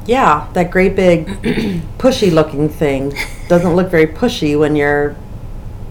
[0.08, 1.28] Yeah, that great big
[2.00, 3.14] pushy looking thing
[3.50, 5.14] doesn't look very pushy when you're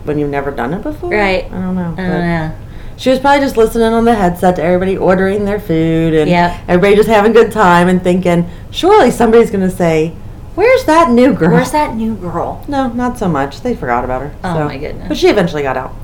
[0.05, 1.11] when you've never done it before.
[1.11, 1.45] Right.
[1.45, 1.93] I don't know.
[1.97, 2.53] I don't know.
[2.97, 6.61] She was probably just listening on the headset to everybody ordering their food and Yep.
[6.69, 10.15] everybody just having a good time and thinking, surely somebody's gonna say,
[10.55, 11.51] Where's that new girl?
[11.51, 12.65] Where's that new girl?
[12.69, 13.61] No, not so much.
[13.61, 14.35] They forgot about her.
[14.43, 15.09] Oh, so- my goodness.
[15.09, 15.95] But she eventually got out.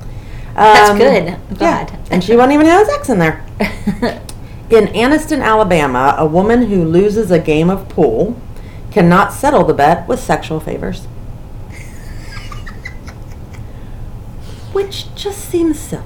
[0.55, 1.29] That's Um, good.
[1.29, 1.89] I'm Yeah.
[2.11, 3.43] And she wasn't even have sex in there.
[4.73, 8.41] In Anniston, Alabama, a woman who loses a game of pool
[8.91, 11.05] cannot settle the bet with sexual favors.
[14.73, 16.03] Which just seems silly.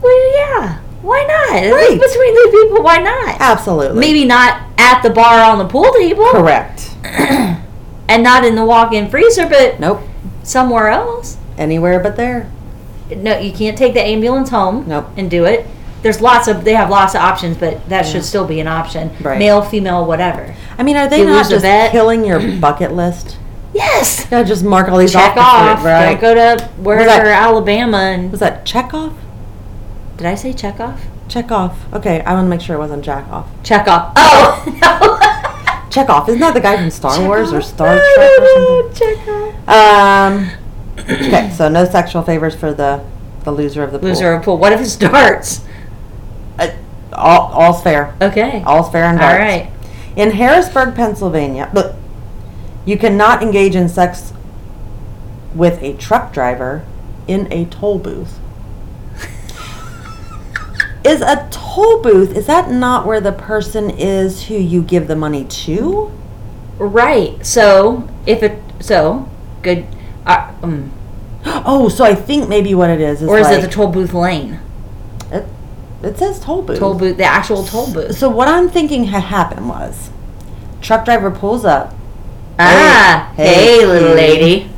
[0.00, 0.78] well, yeah.
[1.02, 1.50] Why not?
[1.74, 1.90] Right.
[1.92, 2.82] It's between the people.
[2.82, 3.36] Why not?
[3.38, 4.00] Absolutely.
[4.00, 6.90] Maybe not at the bar on the pool table, Correct.
[7.04, 10.00] and not in the walk-in freezer, but Nope.
[10.42, 11.36] somewhere else.
[11.58, 12.50] Anywhere but there.
[13.14, 15.06] No, you can't take the ambulance home Nope.
[15.18, 15.66] and do it.
[16.02, 19.10] There's lots of they have lots of options, but that should still be an option.
[19.20, 19.38] Right.
[19.38, 20.54] Male, female, whatever.
[20.78, 21.90] I mean, are they You not lose a just bet.
[21.92, 23.38] killing your bucket list?
[23.74, 24.24] Yes.
[24.26, 25.78] Gotta just mark all these Check off.
[25.80, 25.84] off.
[25.84, 26.18] Right.
[26.20, 27.26] Go to wherever that?
[27.26, 29.12] Alabama and Was that check off?
[30.16, 31.00] did I say check off?
[31.28, 31.92] Check off.
[31.92, 33.48] Okay, I want to make sure it wasn't jack off.
[33.64, 34.12] Check off.
[34.16, 35.90] Oh no.
[35.90, 36.28] Check off.
[36.28, 39.18] Isn't that the guy from Star Wars or Star I Trek or don't something?
[39.28, 39.52] know.
[39.54, 39.68] Check off.
[39.68, 40.50] Um.
[41.26, 43.04] Okay, so no sexual favors for the
[43.44, 44.08] the loser of the pool.
[44.08, 44.58] Loser of the pool.
[44.58, 45.60] What if it starts?
[47.12, 48.14] All, all's fair.
[48.20, 48.62] Okay.
[48.64, 49.40] All's fair and All darts.
[49.40, 49.70] right.
[50.16, 51.94] In Harrisburg, Pennsylvania, look,
[52.84, 54.32] you cannot engage in sex
[55.54, 56.84] with a truck driver
[57.26, 58.38] in a toll booth.
[61.04, 62.36] is a toll booth?
[62.36, 66.10] Is that not where the person is who you give the money to?
[66.78, 67.44] Right.
[67.44, 69.28] So if it so
[69.62, 69.86] good.
[70.24, 70.92] Uh, um,
[71.48, 73.88] Oh, so I think maybe what it is is or is like, it the toll
[73.88, 74.58] booth lane?
[76.02, 76.78] It, says toll booth.
[76.78, 77.16] Toll booth.
[77.16, 78.16] The actual toll booth.
[78.16, 80.10] So what I'm thinking had happened was,
[80.80, 81.94] truck driver pulls up.
[82.58, 83.32] Ah.
[83.36, 84.70] Hey, Hey, little lady.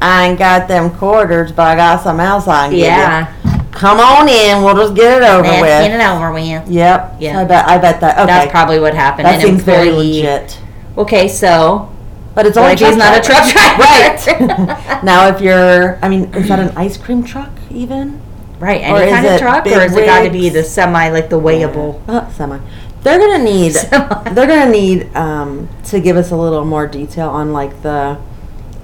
[0.00, 2.84] I ain't got them quarters, but I got something else I can give you.
[2.86, 3.32] Yeah.
[3.72, 4.62] Come on in.
[4.62, 5.90] We'll just get it over Let's with.
[5.90, 6.68] get it over with.
[6.70, 7.16] Yep.
[7.20, 7.40] Yeah.
[7.40, 7.66] I bet.
[7.68, 8.18] I bet that.
[8.18, 8.26] Okay.
[8.26, 9.26] That's probably what happened.
[9.26, 10.58] that An seems very legit.
[10.96, 11.90] Okay, so
[12.34, 13.82] But it's only if he's not a truck driver?
[13.82, 15.02] Right.
[15.04, 18.20] now, if you're, I mean, is that an ice cream truck even?
[18.58, 21.10] Right, Or any is kind of truck, or is it got to be the semi,
[21.10, 22.00] like the weighable?
[22.08, 22.58] Uh, semi.
[23.02, 23.72] They're gonna need.
[23.74, 24.34] Semi.
[24.34, 28.18] they're gonna need um, to give us a little more detail on like the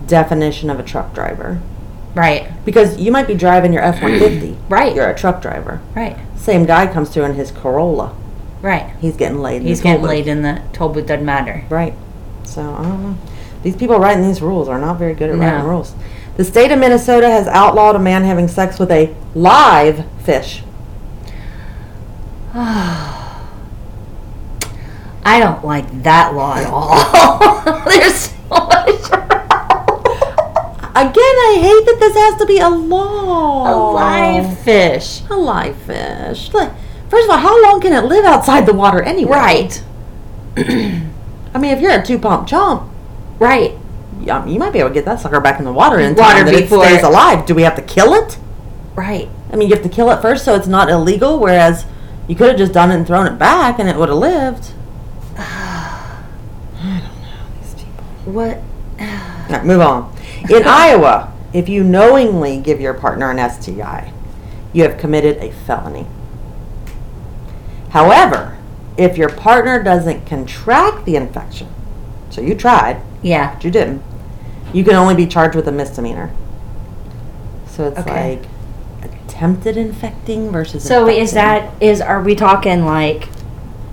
[0.06, 1.60] definition of a truck driver
[2.14, 4.56] Right, because you might be driving your F one fifty.
[4.68, 4.94] Right.
[4.94, 5.80] You're a truck driver.
[5.94, 8.14] right, Same guy comes through in his Corolla.
[8.60, 8.94] right.
[9.00, 9.62] He's getting laid.
[9.62, 11.06] in He's getting laid in the toll booth.
[11.06, 11.64] Doesn't matter.
[11.70, 11.94] Right.
[12.44, 13.18] So I don't know.
[13.62, 15.94] These people writing these rules are not very good at writing rules.
[16.36, 20.62] The state of Minnesota has outlawed a man having sex with a live fish.
[25.24, 27.84] I don't like that law at all.
[27.84, 28.88] There's so much.
[30.94, 33.70] Again, I hate that this has to be a law.
[33.70, 35.22] A live fish.
[35.30, 36.50] A live fish.
[36.50, 39.32] First of all, how long can it live outside the water anyway?
[39.32, 39.82] Right,
[40.56, 42.90] I mean, if you're a two pump chump,
[43.38, 43.74] right.
[44.20, 46.34] Yeah, you might be able to get that sucker back in the water in Water
[46.34, 47.46] time that it before- stays alive.
[47.46, 48.38] Do we have to kill it?
[48.94, 49.28] Right.
[49.52, 51.86] I mean, you have to kill it first so it's not illegal, whereas
[52.28, 54.72] you could have just done it and thrown it back and it would have lived.
[55.36, 56.22] I
[56.82, 58.04] don't know these people.
[58.32, 58.58] What?
[59.00, 60.14] All right, move on.
[60.50, 64.12] In Iowa, if you knowingly give your partner an STI,
[64.72, 66.06] you have committed a felony.
[67.90, 68.56] However,
[68.96, 71.68] if your partner doesn't contract the infection,
[72.30, 73.54] so you tried, Yeah.
[73.54, 74.02] but you didn't,
[74.72, 76.30] you can only be charged with a misdemeanor.
[77.68, 78.38] So it's Okay.
[78.38, 78.48] like
[79.02, 80.84] attempted infecting versus.
[80.84, 81.34] So is infecting.
[81.78, 83.28] that is are we talking like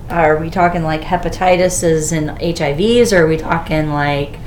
[0.09, 4.37] are we talking like hepatitis and HIVs or are we talking like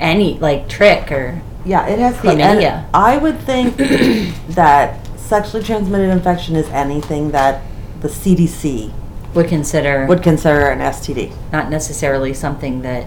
[0.00, 2.28] any like trich or Yeah, it has the.
[2.28, 2.84] Chlamydia.
[2.84, 3.76] and I would think
[4.48, 7.62] that sexually transmitted infection is anything that
[8.00, 8.92] the CDC
[9.34, 11.32] would consider would consider an STD.
[11.52, 13.06] not necessarily something that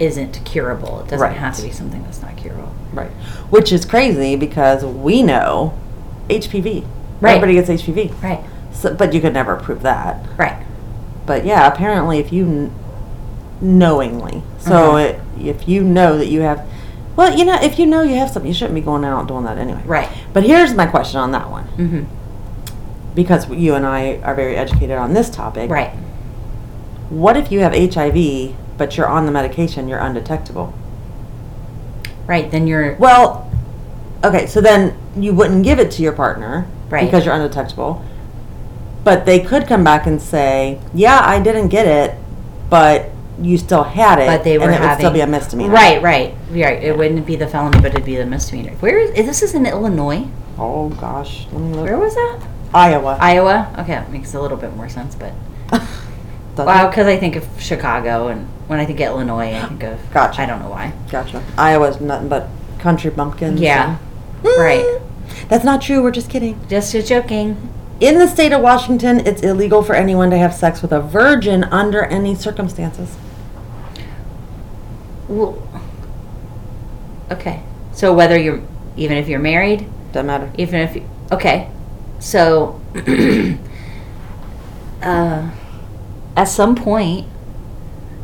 [0.00, 1.00] isn't curable.
[1.00, 1.36] It doesn't Right.
[1.36, 2.70] have to be something that's not curable.
[2.92, 3.10] Right.
[3.50, 5.74] Which is crazy because we know
[6.28, 6.84] HPV.
[7.20, 7.36] Right.
[7.36, 8.12] Everybody gets HPV.
[8.22, 8.40] Right.
[8.72, 10.24] So, but you could never prove that.
[10.36, 10.56] Right.
[11.26, 12.70] But yeah, apparently, if you kn-
[13.60, 14.96] knowingly, so Uh-huh.
[14.96, 16.62] it, if you know that you have,
[17.14, 19.44] well, you know, if you know you have something, you shouldn't be going out doing
[19.44, 19.82] that anyway.
[19.86, 20.08] Right.
[20.32, 22.02] But here's my question on that one, Mm-hmm.
[23.14, 25.70] because you and I are very educated on this topic.
[25.70, 25.90] Right.
[27.10, 30.72] What if you have HIV, but you're on the medication, you're undetectable?
[32.26, 32.50] Right.
[32.50, 33.50] Then you're Well,
[34.24, 37.04] okay, so then you wouldn't give it to your partner Right.
[37.04, 38.02] because you're undetectable.
[39.04, 42.14] But they could come back and say, "Yeah, I didn't get it,
[42.70, 43.10] but
[43.40, 46.00] you still had it, but they were and it would still be a misdemeanor." Right,
[46.00, 46.82] right, right.
[46.82, 48.72] It wouldn't be the felony, but it'd be the misdemeanor.
[48.78, 49.42] Where is this?
[49.42, 50.26] Is in Illinois?
[50.58, 51.84] Oh gosh, let me look.
[51.86, 52.38] Where was that?
[52.72, 53.18] Iowa.
[53.20, 53.68] Iowa.
[53.80, 55.16] Okay, that makes a little bit more sense.
[55.16, 55.32] But
[56.56, 59.98] well, because I think of Chicago, and when I think of Illinois, I think of
[60.12, 60.42] Gotcha.
[60.42, 60.92] I don't know why.
[61.10, 61.42] Gotcha.
[61.56, 62.48] Iowa's nothing but
[62.78, 63.60] country bumpkins.
[63.60, 63.98] Yeah.
[63.98, 65.00] and- Right.
[65.48, 66.02] That's not true.
[66.02, 66.58] We're just kidding.
[66.68, 67.68] Just joking.
[68.00, 71.62] In the state of Washington, it's illegal for anyone to have sex with a virgin
[71.64, 73.14] under any circumstances.
[75.28, 75.62] Well,
[77.30, 77.62] okay.
[77.92, 78.62] So whether you're
[78.96, 80.50] even if you're married, Doesn't matter.
[80.58, 81.70] even if you, okay,
[82.18, 82.80] so
[85.02, 85.50] uh,
[86.36, 87.26] at some point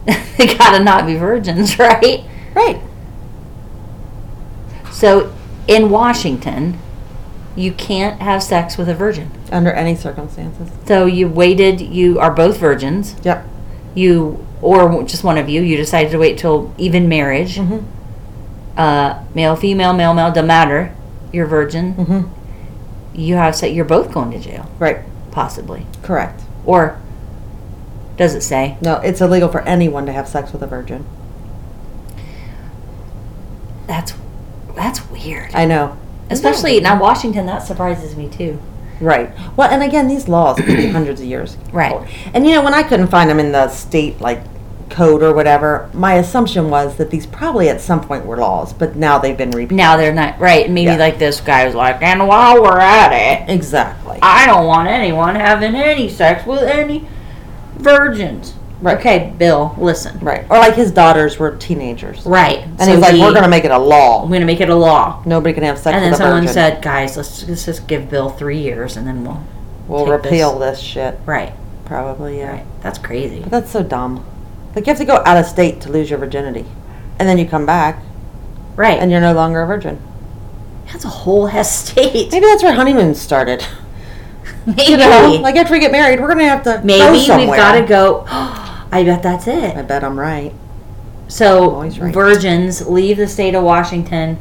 [0.39, 2.25] they gotta not be virgins, right?
[2.55, 2.81] Right.
[4.91, 5.33] So
[5.67, 6.79] in Washington,
[7.57, 9.31] you can't have sex with a virgin.
[9.51, 10.71] Under any circumstances.
[10.87, 11.81] So you waited.
[11.81, 13.15] You are both virgins.
[13.23, 13.47] Yep.
[13.95, 15.63] You or just one of you.
[15.63, 17.57] You decided to wait till even marriage.
[17.57, 17.85] Mhm.
[18.77, 20.93] Uh, male, female, male, male, doesn't matter.
[21.33, 21.95] You're virgin.
[21.95, 22.29] Mhm.
[23.15, 23.73] You have sex.
[23.73, 24.99] You're both going to jail, Right.
[25.33, 25.87] possibly.
[26.03, 26.43] Correct.
[26.65, 26.97] Or
[28.19, 28.77] does it say?
[28.83, 31.07] No, it's illegal for anyone to have sex with a virgin.
[33.87, 34.13] That's
[34.77, 35.55] that's weird.
[35.55, 35.97] I know.
[36.31, 37.47] Especially now, Washington.
[37.47, 38.61] That surprises me too.
[39.01, 39.31] Right.
[39.57, 41.57] Well, and again, these laws could be hundreds of years.
[41.73, 41.93] Right.
[41.93, 42.07] old.
[42.35, 44.43] And you know, when I couldn't find them in the state like
[44.91, 48.97] code or whatever, my assumption was that these probably at some point were laws, but
[48.97, 49.77] now they've been repealed.
[49.77, 50.69] Now they're not right.
[50.69, 50.97] Maybe Yeah.
[50.97, 54.19] like this guy was like, and while we're at it, Exactly.
[54.23, 57.07] I don't want anyone having any sex with any
[57.79, 58.55] virgins.
[58.81, 58.97] Right.
[58.99, 60.21] Okay, Bill, listen.
[60.21, 60.45] right.
[60.49, 62.25] Or like his daughters were teenagers.
[62.25, 62.59] Right.
[62.59, 64.23] And he's like, we're going to make it a law.
[64.23, 65.21] We're going to make it a law.
[65.27, 66.55] Nobody can have sex And then with a someone virgin.
[66.55, 69.43] said, guys, let's, let's just give Bill three years and then we'll.
[69.89, 70.79] we'll take this." repeal this.
[70.81, 71.19] shit.
[71.27, 71.53] Right.
[71.87, 72.53] Probably, yeah.
[72.53, 72.67] Right.
[72.83, 73.41] That's crazy.
[73.41, 74.25] But that's so dumb.
[74.77, 76.65] Like you have to go out of state to lose your virginity.
[77.19, 78.01] And then you come back
[78.77, 79.01] Right.
[79.01, 80.01] and you're no longer a virgin.
[80.93, 82.31] that's a whole Hess state.
[82.31, 83.67] Maybe that's where honeymoons started.
[84.77, 84.93] Maybe.
[84.93, 87.81] You know, like after we get married, we're gonna have to Maybe go we've got
[87.81, 88.25] to go.
[88.29, 89.77] I bet that's it.
[89.77, 90.53] I bet I'm right.
[91.29, 92.13] So Always right.
[92.13, 94.39] virgins leave the state of Washington.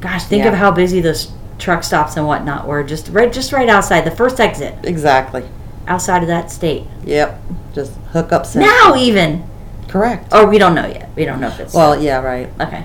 [0.00, 0.50] Gosh, think Yeah.
[0.50, 4.10] of how busy this truck stops and whatnot were just right just right outside the
[4.10, 5.44] first exit Exactly.
[5.86, 6.84] outside of that state.
[7.04, 7.40] Yep.
[7.74, 8.44] Just hook up.
[8.46, 8.66] Center.
[8.66, 9.44] Now even.
[9.88, 10.32] Correct.
[10.34, 11.08] Or we don't know yet.
[11.16, 12.50] We don't know if it's Well, yeah, right.
[12.60, 12.84] okay.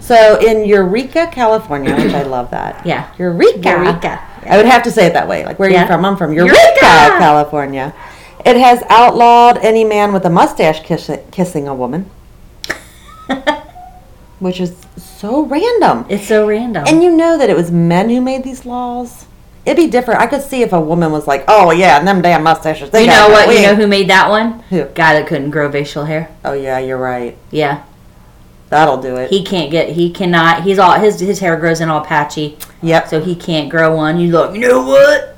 [0.00, 2.84] So in Eureka, California, which I love that.
[2.86, 3.08] Yeah.
[3.18, 3.68] Eureka.
[3.68, 4.20] Eureka.
[4.46, 5.44] I would have to say it that way.
[5.44, 6.04] Like, where are you from?
[6.04, 7.18] I'm from Eureka, Eureka!
[7.18, 7.94] California.
[8.44, 12.08] It has outlawed any man with a mustache kiss- kissing a woman,
[14.38, 16.06] which is so random.
[16.08, 16.84] It's so random.
[16.86, 19.26] And you know that it was men who made these laws.
[19.66, 20.20] It'd be different.
[20.20, 23.06] I could see if a woman was like, "Oh yeah, and them damn mustaches." You
[23.06, 23.54] know what?
[23.54, 24.60] You know who made that one?
[24.70, 24.84] Who?
[24.86, 26.30] Guy that couldn't grow facial hair.
[26.44, 27.36] Oh yeah, you're right.
[27.50, 27.82] Yeah.
[28.70, 29.30] That'll do it.
[29.30, 29.90] He can't get.
[29.90, 30.62] He cannot.
[30.62, 33.08] He's all his his hair grows in all patchy, yep.
[33.08, 34.20] so he can't grow one.
[34.20, 34.54] You look.
[34.54, 35.36] You know what?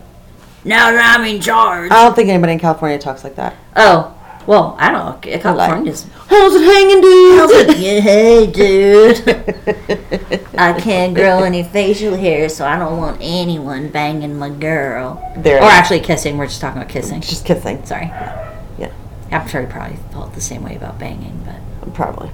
[0.64, 1.91] Now that I'm in charge.
[1.91, 3.55] I don't think anybody in California talks like that.
[3.76, 4.14] oh,
[4.47, 5.39] well, I don't know.
[5.39, 6.07] California's.
[6.26, 7.78] How's it hanging, dude?
[7.78, 10.49] yeah, hey, dude.
[10.59, 15.33] I can't grow any facial hair, so I don't want anyone banging my girl.
[15.37, 15.59] there.
[15.59, 16.37] Or actually kissing.
[16.37, 17.20] We're just talking about kissing.
[17.20, 17.85] just kissing.
[17.85, 18.07] Sorry.
[18.07, 18.93] Yeah.
[19.31, 21.95] I'm sure he probably felt the same way about banging, but.
[21.95, 22.31] Probably.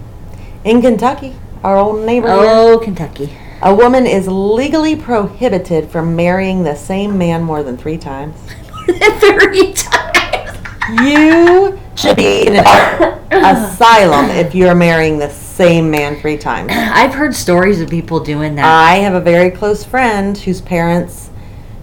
[0.66, 3.32] In Kentucky, our old neighbor here, Oh, Kentucky.
[3.62, 8.34] a woman is legally prohibited from marrying the same man more than three times.
[9.20, 10.58] Three times.
[11.04, 12.64] You should be in an
[13.30, 16.70] asylum if you're marrying the same man three times.
[16.74, 18.64] I've heard stories of people doing that.
[18.64, 21.30] I have a very close friend whose parents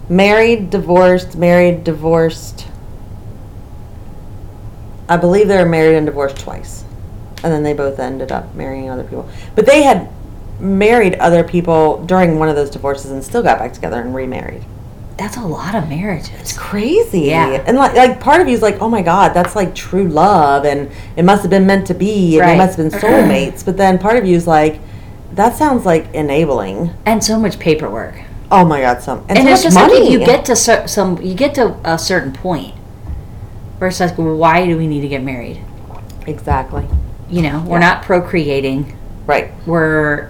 [0.10, 2.68] married, divorced, married, divorced.
[5.08, 6.84] I believe they were married and divorced twice.
[7.44, 9.28] And then they both ended up marrying other people.
[9.56, 10.10] But they had
[10.60, 14.64] married other people during one of those divorces and still got back together and remarried.
[15.18, 16.32] That's a lot of marriages.
[16.40, 17.22] It's crazy.
[17.22, 17.64] Yeah.
[17.68, 20.66] And like like part of you is like, oh my God, that's like true love
[20.66, 22.52] and it must have been meant to be and Right.
[22.54, 23.64] they must have been soulmates.
[23.64, 24.80] but then part of you is like,
[25.34, 26.92] that sounds like enabling.
[27.06, 28.16] And so much paperwork.
[28.52, 30.00] Oh my God, some and, And, so it's much just money.
[30.02, 32.74] like you get to cer- some, you get to a certain point
[33.78, 35.60] where it's like, why do we need to get married?
[36.26, 36.88] exactly
[37.34, 37.88] You know, we're Yeah.
[37.90, 38.96] not procreating.
[39.26, 40.30] right, We're,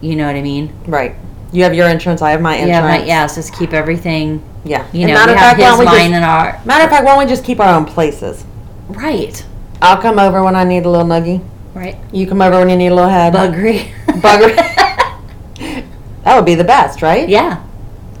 [0.00, 0.70] you know what I mean?
[0.86, 1.14] right.
[1.50, 2.20] You have your insurance.
[2.22, 2.84] I have my insurance.
[2.84, 4.40] Yeah, but yeah, let's just keep everything.
[4.64, 4.84] yeah.
[4.92, 6.24] You And know, matter we of have fact, why his, don't we mine, just, and
[6.24, 6.60] our.
[6.64, 8.44] matter of fact, why don't we just keep our own places?
[8.88, 9.44] Right.
[9.82, 11.42] I'll come over when I need a little nuggy.
[11.74, 11.96] Right.
[12.12, 13.32] You come over when you need a little head.
[13.34, 13.90] Buggery.
[14.06, 14.56] Buggery.
[16.24, 17.28] that would be the best, right?
[17.28, 17.62] yeah,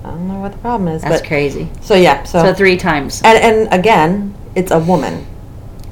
[0.04, 1.68] I don't know what the problem is, that's but crazy.
[1.82, 2.22] so yeah.
[2.24, 3.20] So, So three times.
[3.24, 5.24] and and again, it's a woman.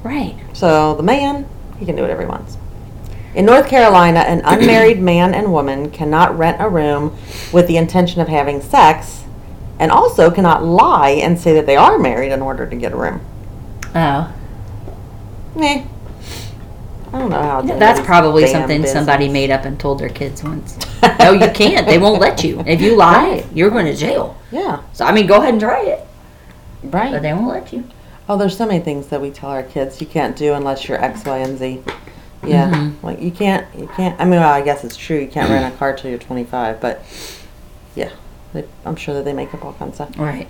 [0.03, 0.35] Right.
[0.55, 1.47] So the man,
[1.83, 2.57] he can do whatever he wants.
[3.35, 7.17] In North Carolina, an unmarried man and woman cannot rent a room
[7.53, 9.25] with the intention of having sex,
[9.81, 12.97] and also cannot lie and say that they are married in order to get a
[12.97, 13.21] room.
[13.97, 14.33] Oh.
[15.57, 15.85] Meh.
[17.13, 17.59] I don't know how.
[17.61, 18.93] it's That's probably something business.
[18.93, 20.79] somebody made up and told their kids once.
[21.19, 21.85] no, you can't.
[21.87, 22.63] They won't let you.
[22.65, 23.47] If you lie, Right.
[23.53, 24.37] you're going to jail.
[24.53, 26.07] Yeah, So I mean, go ahead and try it,
[26.85, 27.11] Right.
[27.13, 27.85] but they won't let you.
[28.29, 31.03] Oh, there's so many things that we tell our kids you can't do unless you're
[31.03, 31.83] X, Y, and Z.
[32.45, 32.95] Yeah, Mhm.
[33.03, 34.21] like you can't, you can't.
[34.21, 35.19] I mean, well, I guess it's true.
[35.19, 37.03] You can't rent a car till you're 25, but
[37.95, 38.11] yeah,
[38.53, 40.19] they, I'm sure that they make up all kinds of stuff.
[40.21, 40.49] Right.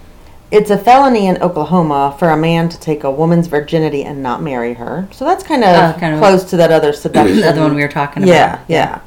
[0.50, 4.42] It's a felony in Oklahoma for a man to take a woman's virginity and not
[4.42, 5.08] marry her.
[5.12, 7.36] So that's kind of, Oh, kind of- close to that other seduction.
[7.38, 8.32] The other one we were talking about.
[8.68, 8.98] Yeah,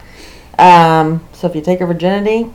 [0.59, 0.99] yeah.
[0.99, 2.49] Um, so if you take her virginity,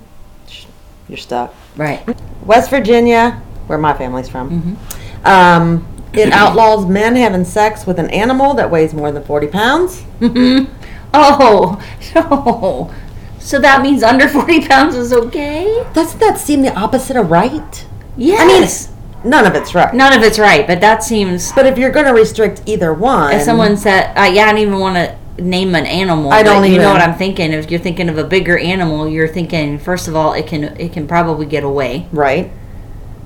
[1.08, 1.54] you're stuck.
[1.76, 2.02] Right.
[2.44, 4.78] West Virginia, where my family's from,
[5.24, 5.28] Mhm.
[5.28, 10.02] um, it outlaws men having sex with an animal that weighs more than 40 pounds.
[11.12, 11.80] Oh
[12.14, 12.94] no.
[13.40, 15.84] So that means under forty pounds is okay.
[15.92, 17.86] Doesn't that seem the opposite of right?
[18.16, 18.88] Yes.
[18.88, 18.90] I
[19.22, 19.92] mean, none of it's right.
[19.92, 21.50] None of it's right, but that seems.
[21.52, 24.58] But if you're going to restrict either one, If someone said, uh, "Yeah, I don't
[24.58, 27.52] even want to name an animal," I don't Even, You know what I'm thinking?
[27.52, 30.92] If you're thinking of a bigger animal, you're thinking first of all, it can it
[30.92, 32.06] can probably get away.
[32.12, 32.52] right?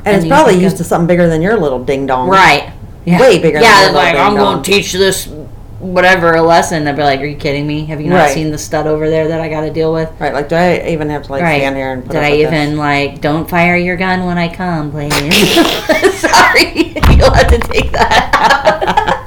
[0.05, 2.29] And, it's you probably think used of- to something bigger than your little ding dong.
[2.29, 2.73] Right.
[3.05, 3.21] Yeah.
[3.21, 5.29] Way bigger than Yeah, your little like I'm going to teach this
[5.79, 6.87] whatever a lesson.
[6.89, 7.85] I'd be like, "Are you kidding me?
[7.87, 8.33] Have you not Right.
[8.35, 10.33] seen the stud over there that I got to deal with?" Right.
[10.33, 11.59] Like, do I even have to like right.
[11.61, 12.79] stand here and put Did up I with even this?
[12.79, 15.13] like don't fire your gun when I come, please?
[16.21, 18.31] Sorry, you'll have to take that.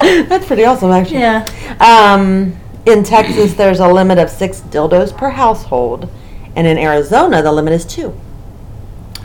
[0.28, 1.20] That's pretty awesome, actually.
[1.20, 1.44] yeah.
[1.80, 2.56] Um,
[2.86, 6.08] in Texas, there's a limit of six dildos per household,
[6.56, 8.18] and in Arizona, the limit is two.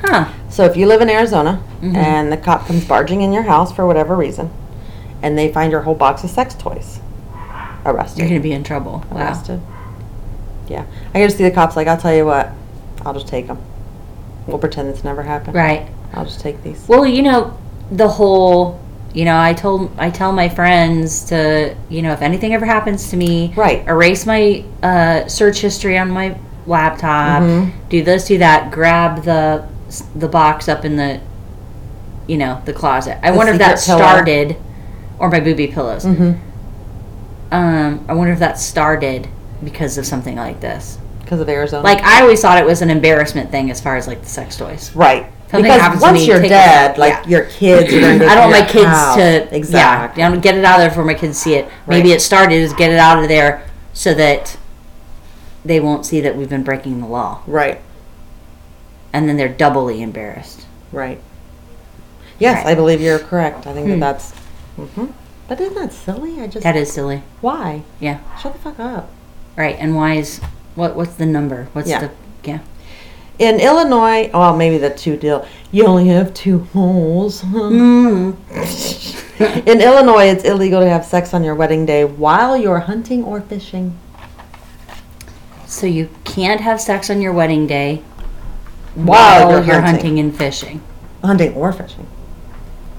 [0.04, 0.26] Huh.
[0.50, 1.96] So if you live in Arizona Mhm.
[1.96, 4.50] and the cop comes barging in your house for whatever reason,
[5.22, 7.00] and they find your whole box of sex toys,
[7.86, 8.20] arrested.
[8.20, 9.04] You're gonna be in trouble.
[9.12, 9.22] Wow.
[9.22, 9.62] arrested.
[10.68, 10.84] Yeah,
[11.14, 12.52] I can to see the cops like, I'll tell you what,
[13.06, 13.58] I'll just take them.
[14.48, 15.56] We'll pretend this never happened.
[15.56, 15.88] Right.
[16.14, 16.84] I'll just take these.
[16.88, 17.54] Well, you know,
[17.92, 18.80] the whole,
[19.14, 23.10] you know, I told, I tell my friends to, you know, if anything ever happens
[23.10, 23.84] to me, Right.
[23.88, 26.36] erase my uh, search history on my
[26.66, 27.72] laptop, Mhm.
[27.90, 29.64] do this, do that, grab the
[30.16, 31.20] the box up in the,
[32.28, 33.20] you know, the closet.
[33.26, 33.98] I The wonder if that pillow.
[34.00, 34.56] started,
[35.20, 36.06] or my booby pillows.
[36.06, 36.40] Mm-hmm.
[37.54, 39.28] Um, I wonder if that started
[39.64, 40.98] because of something like this.
[41.22, 41.84] Because of Arizona.
[41.84, 44.58] Like I always thought it was an embarrassment thing as far as like the sex
[44.58, 44.94] toys.
[44.96, 45.28] right.
[45.50, 47.28] Something because happens to once me, you're dead, like Yeah.
[47.28, 49.16] your kids are going to I don't want my kids
[49.52, 50.22] to Exactly.
[50.22, 51.70] Yeah, I don't get it out of there before my kids see it.
[51.88, 52.16] Maybe Right.
[52.18, 53.64] it started as get it out of there
[53.94, 54.58] so that
[55.64, 57.80] they won't see that we've been breaking the law, Right.
[59.14, 60.66] And then they're doubly embarrassed.
[60.92, 61.22] Right.
[62.40, 62.72] Yes, Right.
[62.72, 63.68] I believe you're correct.
[63.68, 64.00] I think Hmm.
[64.00, 64.32] that that's.
[64.76, 65.06] hmm
[65.48, 66.42] But isn't that silly?
[66.42, 66.64] I just.
[66.64, 67.22] That is silly.
[67.42, 67.84] Why?
[68.00, 68.18] Yeah.
[68.42, 69.10] Shut the fuck up.
[69.56, 69.76] Right.
[69.80, 70.40] And why is
[70.76, 70.96] what?
[70.96, 71.68] What's the number?
[71.74, 72.00] What's Yeah.
[72.00, 72.10] the?
[72.44, 72.60] Yeah.
[73.40, 75.46] In Illinois, well, maybe the two deal.
[75.72, 77.42] You only have two holes.
[77.42, 78.36] Mm.
[79.68, 83.42] In Illinois, it's illegal to have sex on your wedding day while you're hunting or
[83.42, 83.98] fishing.
[85.66, 88.04] So you can't have sex on your wedding day
[88.96, 89.84] While you're hunting.
[89.84, 90.82] hunting and fishing.
[91.24, 92.08] Hunting or fishing.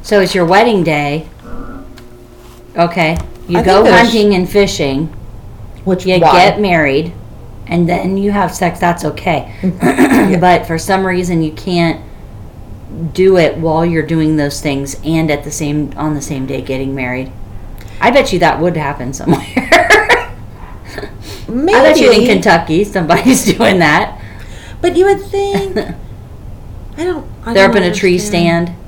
[0.03, 1.29] So it's your wedding day.
[2.77, 3.17] Okay.
[3.49, 5.07] You I go think there's- hunting and fishing.
[5.85, 6.33] Which You why?
[6.33, 7.13] get married,
[7.67, 8.81] and then you have sex.
[8.81, 9.55] That's okay.
[9.61, 10.35] Mm-hmm.
[10.41, 12.01] But for some reason, you can't
[13.13, 16.63] do it while you're doing those things and at the same on the same day
[16.63, 17.31] getting married.
[18.01, 19.45] I bet you that would happen somewhere.
[21.49, 21.75] Maybe.
[21.75, 24.19] I bet you in Kentucky somebody's doing that.
[24.85, 25.79] But you would think.
[26.99, 27.27] I don't.
[27.47, 28.69] I They're don't up in a tree understand.
[28.69, 28.79] stand.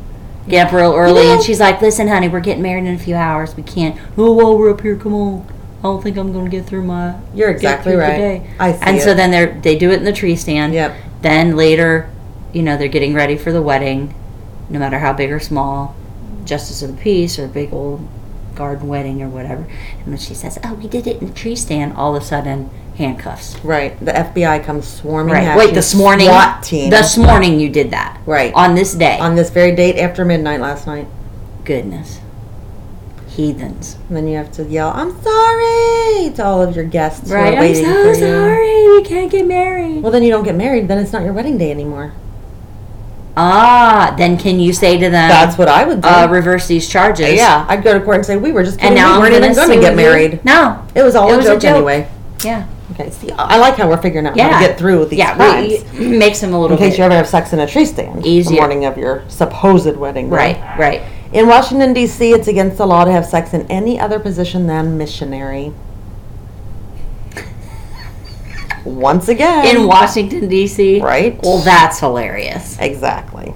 [0.47, 2.99] Get up real early, know- and she's like, "Listen, honey, we're getting married in a
[2.99, 3.57] few hours.
[3.57, 3.99] We can't.
[4.19, 4.95] Oh, well, we're up here.
[4.97, 5.47] Come on.
[5.79, 7.19] I don't think I'm going to get through my.
[7.35, 8.19] You're get exactly through the right.
[8.19, 9.03] day." I see And it.
[9.05, 10.75] so then they are they do it in the tree stand.
[10.75, 10.95] Yep.
[11.23, 12.11] Then later,
[12.53, 14.15] you know, they're getting ready for the wedding,
[14.69, 15.97] no matter how big or small,
[16.45, 18.07] justice of the peace or big old
[18.55, 19.67] garden wedding or whatever.
[20.05, 22.27] And then she says, "Oh, we did it in the tree stand." All of a
[22.27, 23.57] sudden, handcuffs.
[23.63, 23.99] Right.
[24.05, 25.45] The FBI comes swarming Right.
[25.45, 26.29] at Wait, you, this morning.
[26.29, 26.91] SWAT team.
[26.91, 28.19] This morning you did that.
[28.27, 28.53] Right.
[28.55, 29.19] On this day.
[29.19, 31.07] on this very date after midnight last night.
[31.65, 32.21] Goodness.
[33.29, 33.97] Heathens.
[34.09, 37.57] And then you have to yell, "I'm sorry" to all of your guests Right.
[37.59, 38.15] I'm so for you.
[38.15, 38.89] sorry.
[38.97, 40.03] We can't get married.
[40.03, 40.89] Well, then you don't get married.
[40.89, 42.13] Then it's not your wedding day anymore.
[43.37, 46.09] Ah, then can you say to them, That's what I would do.
[46.09, 47.35] uh, reverse these charges?
[47.35, 48.95] yeah, I'd go to court and say we were just And kidding.
[48.97, 50.43] now we weren't even going to get you." married.
[50.43, 50.79] No.
[50.95, 51.75] It was all It a, was a joke joke.
[51.77, 52.09] anyway.
[52.43, 52.65] Yeah.
[52.99, 53.11] Okay.
[53.11, 54.59] See, I like how we're figuring out how Yeah.
[54.61, 55.35] to get through these yeah.
[55.37, 55.85] crimes.
[55.93, 57.85] We, makes them a little in case bit you ever have sex in a tree
[57.85, 58.57] stand the Easier.
[58.61, 60.31] morning of your supposed wedding.
[60.31, 60.57] right.
[60.79, 61.03] Right.
[61.33, 64.97] In Washington D.C., it's against the law to have sex in any other position than
[64.97, 65.73] missionary.
[68.85, 69.77] Once again.
[69.77, 71.01] In Washington D.C.
[71.03, 71.39] Right.
[71.43, 72.79] Well, that's hilarious.
[72.79, 73.53] Exactly.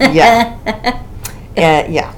[0.00, 0.98] Yeah.
[1.54, 2.14] Uh, yeah.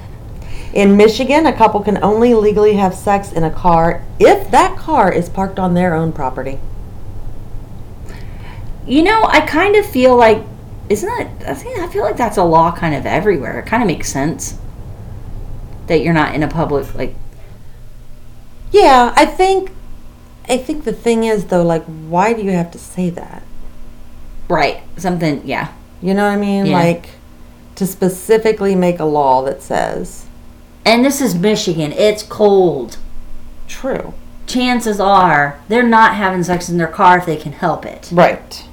[0.75, 5.09] In Michigan, a couple can only legally have sex in a car if that car
[5.09, 6.59] is parked on their own property.
[8.85, 10.43] You know, I kind of feel like,
[10.89, 11.49] isn't that?
[11.49, 13.57] I think I feel like that's a law kind of everywhere.
[13.57, 14.59] It kind of makes sense
[15.87, 17.15] that you're not in a public like.
[18.71, 19.71] Yeah, I think.
[20.47, 23.43] I think the thing is though, like, why do you have to say that?
[24.49, 24.83] Right.
[24.97, 25.41] Something.
[25.47, 25.73] Yeah.
[26.01, 26.65] You know what I mean?
[26.67, 26.73] Yeah.
[26.73, 27.11] Like,
[27.75, 30.25] to specifically make a law that says
[30.85, 31.91] And this is Michigan.
[31.91, 32.97] It's cold.
[33.67, 34.13] true.
[34.47, 38.09] Chances are they're not having sex in their car if they can help it.
[38.11, 38.63] Right.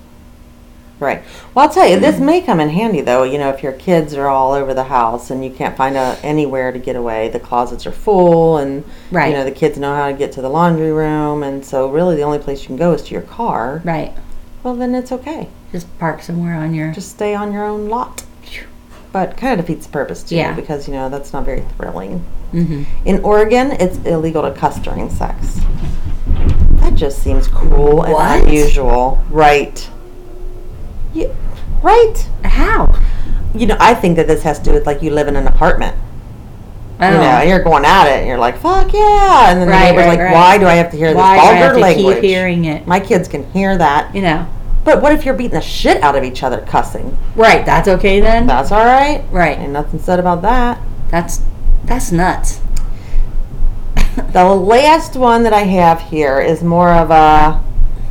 [1.00, 1.22] Right.
[1.54, 3.22] Well, I'll tell you, this may come in handy though.
[3.22, 6.18] You know, if your kids are all over the house and you can't find a,
[6.22, 9.28] anywhere to get away, the closets are full, and Right.
[9.28, 12.14] you know the kids know how to get to the laundry room, and so really
[12.14, 13.80] the only place you can go is to your car.
[13.82, 14.12] Right.
[14.62, 15.48] Well, then it's okay.
[15.72, 16.92] Just park somewhere on your.
[16.92, 18.24] Just stay on your own lot.
[19.12, 20.54] But kind of defeats the purpose too, Yeah.
[20.54, 22.24] because you know that's not very thrilling.
[22.52, 25.60] hmm In Oregon, it's illegal to cuss during sex.
[26.80, 29.22] That just seems cruel and unusual.
[29.30, 29.88] Right.
[31.12, 31.28] Yeah,
[31.82, 32.26] right?
[32.44, 32.98] How?
[33.54, 35.46] You know, I think that this has to do with like you live in an
[35.46, 35.94] apartment.
[37.00, 37.06] Oh.
[37.10, 39.50] You know, and you're going at it and you're like, fuck yeah.
[39.50, 40.32] And then Right, the neighbor's right, like, right.
[40.32, 42.14] why do I have to hear this Why I vulgar language?
[42.16, 42.86] keep hearing it?
[42.86, 44.14] My kids can hear that.
[44.14, 44.46] You know.
[44.84, 47.16] But what if you're beating the shit out of each other cussing?
[47.36, 47.64] Right.
[47.64, 48.46] That's okay then.
[48.46, 49.24] That's all right.
[49.30, 49.58] Right.
[49.58, 50.80] Ain't nothing said about that.
[51.10, 51.42] That's
[51.84, 52.60] that's nuts.
[54.32, 57.62] The last one that I have here is more of a.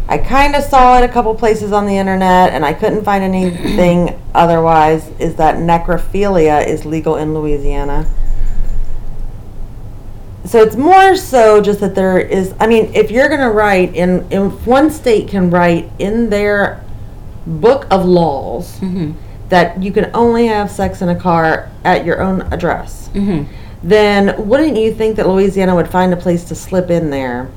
[0.07, 3.23] I kind of saw it a couple places on the internet, and I couldn't find
[3.23, 5.07] anything otherwise.
[5.19, 8.07] Is that necrophilia is legal in Louisiana?
[10.45, 12.53] So it's more so just that there is.
[12.59, 16.83] I mean, if you're going to write in, if one state can write in their
[17.45, 19.11] book of laws hmm
[19.49, 23.43] that you can only have sex in a car at your own address hmm
[23.83, 27.49] then wouldn't you think that Louisiana would find a place to slip in there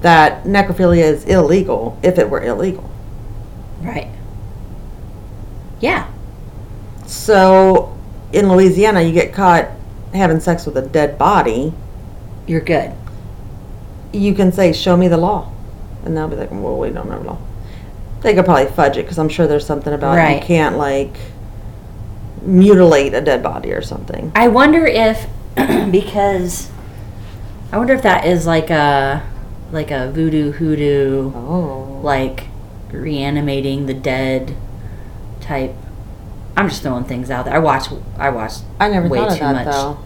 [0.00, 2.90] that necrophilia is illegal if it were illegal?
[3.80, 4.10] Right.
[5.80, 6.10] Yeah.
[7.06, 7.96] So
[8.32, 9.68] in Louisiana, you get caught
[10.12, 11.72] having sex with a dead body,
[12.52, 12.92] You're good.
[14.12, 15.48] you can say, "Show me the law,"
[16.04, 17.38] and they'll be like, "Well, we don't have law."
[18.20, 20.36] They could probably fudge it because I'm sure there's something about Right.
[20.36, 21.16] you can't like
[22.42, 24.30] mutilate a dead body or something.
[24.34, 25.26] I wonder if
[25.90, 26.70] because
[27.72, 29.22] I wonder if that is like a
[29.72, 32.48] like a voodoo hoodoo Oh, like
[32.90, 34.54] reanimating the dead
[35.40, 35.74] type.
[36.54, 37.54] I'm just throwing things out there.
[37.54, 37.86] I watch
[38.18, 39.98] I watch I never way too much though.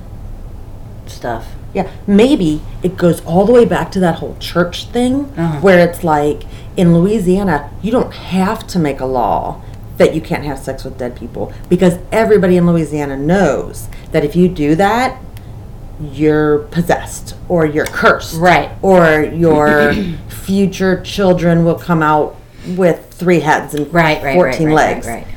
[1.06, 1.46] stuff.
[1.76, 5.60] Yeah, maybe it goes all the way back to that whole church thing Uh-huh.
[5.60, 6.44] where it's like
[6.74, 9.60] in Louisiana, you don't have to make a law
[9.98, 14.34] that you can't have sex with dead people because everybody in Louisiana knows that if
[14.34, 15.20] you do that,
[16.00, 18.36] you're possessed or you're cursed.
[18.40, 18.70] Right.
[18.80, 19.92] Or your
[20.28, 22.36] future children will come out
[22.74, 25.06] with three heads and Right, right, 14 right, legs.
[25.06, 25.34] right, right.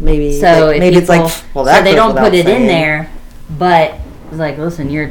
[0.00, 3.10] Maybe So like, maybe it's like well that so they don't put it in there,
[3.58, 3.94] but
[4.28, 5.10] it's like, listen, you're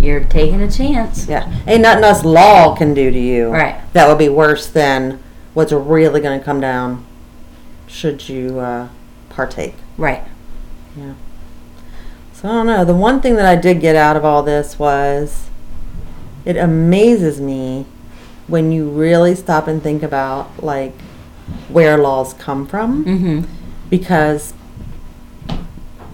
[0.00, 1.26] you're taking a chance.
[1.26, 3.48] Yeah, ain't nothing us law can do to you.
[3.50, 3.80] Right.
[3.94, 5.20] That would be worse than
[5.54, 7.04] what's really going to come down.
[7.88, 8.88] Should you uh,
[9.28, 9.74] partake?
[9.96, 10.22] Right.
[10.96, 11.14] Yeah.
[12.32, 12.84] So I don't know.
[12.84, 15.48] The one thing that I did get out of all this was,
[16.44, 17.86] it amazes me
[18.46, 20.94] when you really stop and think about like
[21.68, 23.52] where laws come from, Mm-hmm.
[23.90, 24.54] because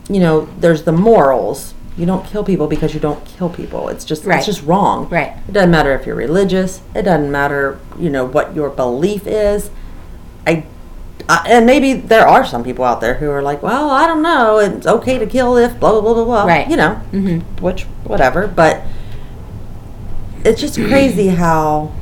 [0.08, 1.73] you know there's the morals.
[1.96, 3.88] You don't kill people because you don't kill people.
[3.88, 4.38] It's just Right.
[4.38, 5.08] it's just wrong.
[5.08, 5.32] Right.
[5.48, 6.80] It doesn't matter if you're religious.
[6.94, 9.70] It doesn't matter, you know, what your belief is.
[10.46, 10.64] I,
[11.28, 14.22] I and maybe there are some people out there who are like, well, I don't
[14.22, 14.58] know.
[14.58, 16.44] It's okay to kill if blah blah blah blah blah.
[16.44, 16.68] Right.
[16.68, 17.62] You know, Mm-hmm.
[17.64, 18.48] which whatever.
[18.48, 18.82] But
[20.44, 21.92] it's just crazy how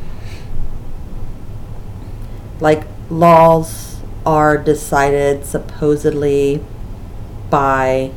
[2.61, 6.65] like laws are decided supposedly
[7.51, 8.13] by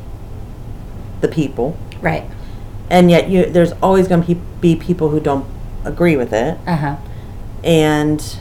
[1.26, 2.26] the people Right.
[2.90, 5.46] and yet you there's always going to be people who don't
[5.84, 6.96] agree with it Uh huh.
[7.64, 8.38] and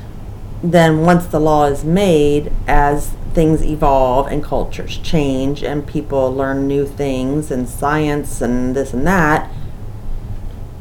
[0.62, 6.66] then once the law is made as things evolve and cultures change and people learn
[6.68, 9.50] new things and science and this and that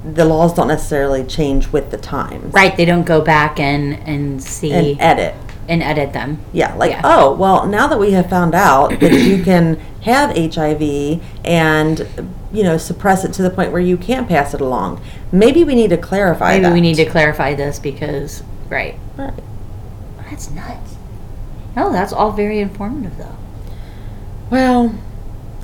[0.06, 2.76] the laws don't necessarily change with the times Right.
[2.76, 5.00] They don't go back and and see and
[5.68, 6.40] and, edit them.
[6.52, 7.02] yeah like Yeah.
[7.04, 10.82] oh well now that we have found out that you can have hiv
[11.46, 12.08] and
[12.52, 15.76] you know suppress it to the point where you can't pass it along maybe we
[15.76, 18.96] need to clarify Maybe that we need to clarify this because right.
[19.18, 19.34] Right.
[20.30, 20.96] That's nuts.
[21.76, 23.36] No, that's all very informative though.
[24.50, 24.96] Well,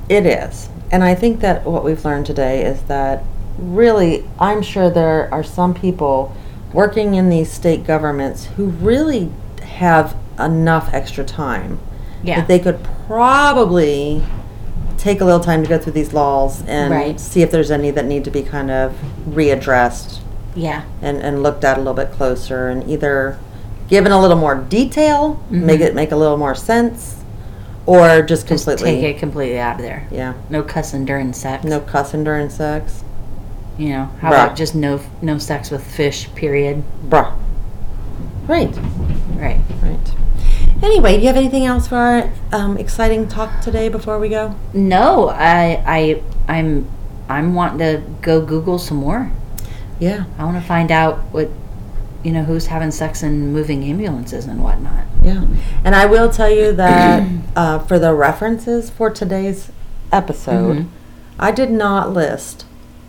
[0.08, 0.68] it is.
[0.92, 3.24] And I think that what we've learned today is that
[3.58, 6.34] really, I'm sure there are some people
[6.72, 9.32] working in these state governments who really
[9.80, 11.78] have enough extra time
[12.22, 12.36] Yeah.
[12.36, 14.22] that they could probably
[14.98, 17.18] take a little time to go through these laws and Right.
[17.18, 18.92] see if there's any that need to be kind of
[19.26, 20.18] readdressed
[20.54, 20.82] yeah.
[21.00, 23.38] and, and looked at a little bit closer and either
[23.88, 25.62] given a little more detail, Mhm.
[25.62, 27.16] make it make a little more sense,
[27.86, 30.04] or just Just completely take it completely out of there.
[30.10, 30.34] yeah.
[30.50, 31.64] No cussing during sex.
[31.64, 33.02] No cussing during sex.
[33.78, 36.28] You know, how about just no no sex with fish?
[36.34, 36.82] Period.
[37.08, 37.32] Bruh.
[38.46, 38.74] Right,
[39.40, 39.60] Right.
[39.82, 40.14] right.
[40.82, 44.54] Anyway, do you have anything else for our um, exciting talk today before we go?
[44.72, 46.88] No, I I I'm
[47.28, 49.30] I'm wanting to go Google some more.
[49.98, 51.48] Yeah, I want to find out what
[52.22, 55.04] you know who's having sex in moving ambulances and whatnot.
[55.22, 55.44] yeah.
[55.84, 57.26] And I will tell you that
[57.56, 59.70] uh, for the references for today's
[60.12, 60.88] episode, Mhm.
[61.38, 62.64] I did not list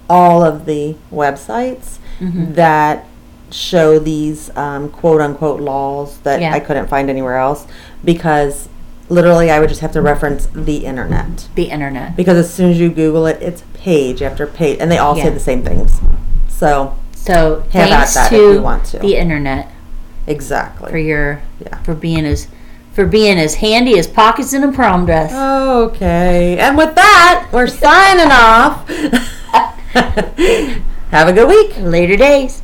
[0.09, 2.55] all of the websites Mhm.
[2.55, 3.05] that
[3.53, 6.53] show these um, quote unquote laws that Yeah.
[6.53, 7.67] I couldn't find anywhere else
[8.03, 8.69] because
[9.09, 11.47] literally I would just have to reference the internet.
[11.55, 12.15] The internet.
[12.15, 15.23] Because as soon as you Google it, it's page after page, and they all say
[15.25, 15.29] Yeah.
[15.31, 15.99] the same things.
[16.49, 18.99] So So Have at thanks that if to you want to.
[18.99, 19.69] the internet
[20.27, 20.89] Exactly.
[20.91, 21.07] for exactly.
[21.07, 21.77] your Yeah.
[21.83, 22.47] for being as
[22.93, 25.31] for being as handy as pockets in a prom dress.
[25.33, 28.85] Okay, and with that, we're signing off.
[31.11, 31.75] Have a good week.
[31.79, 32.61] Later days.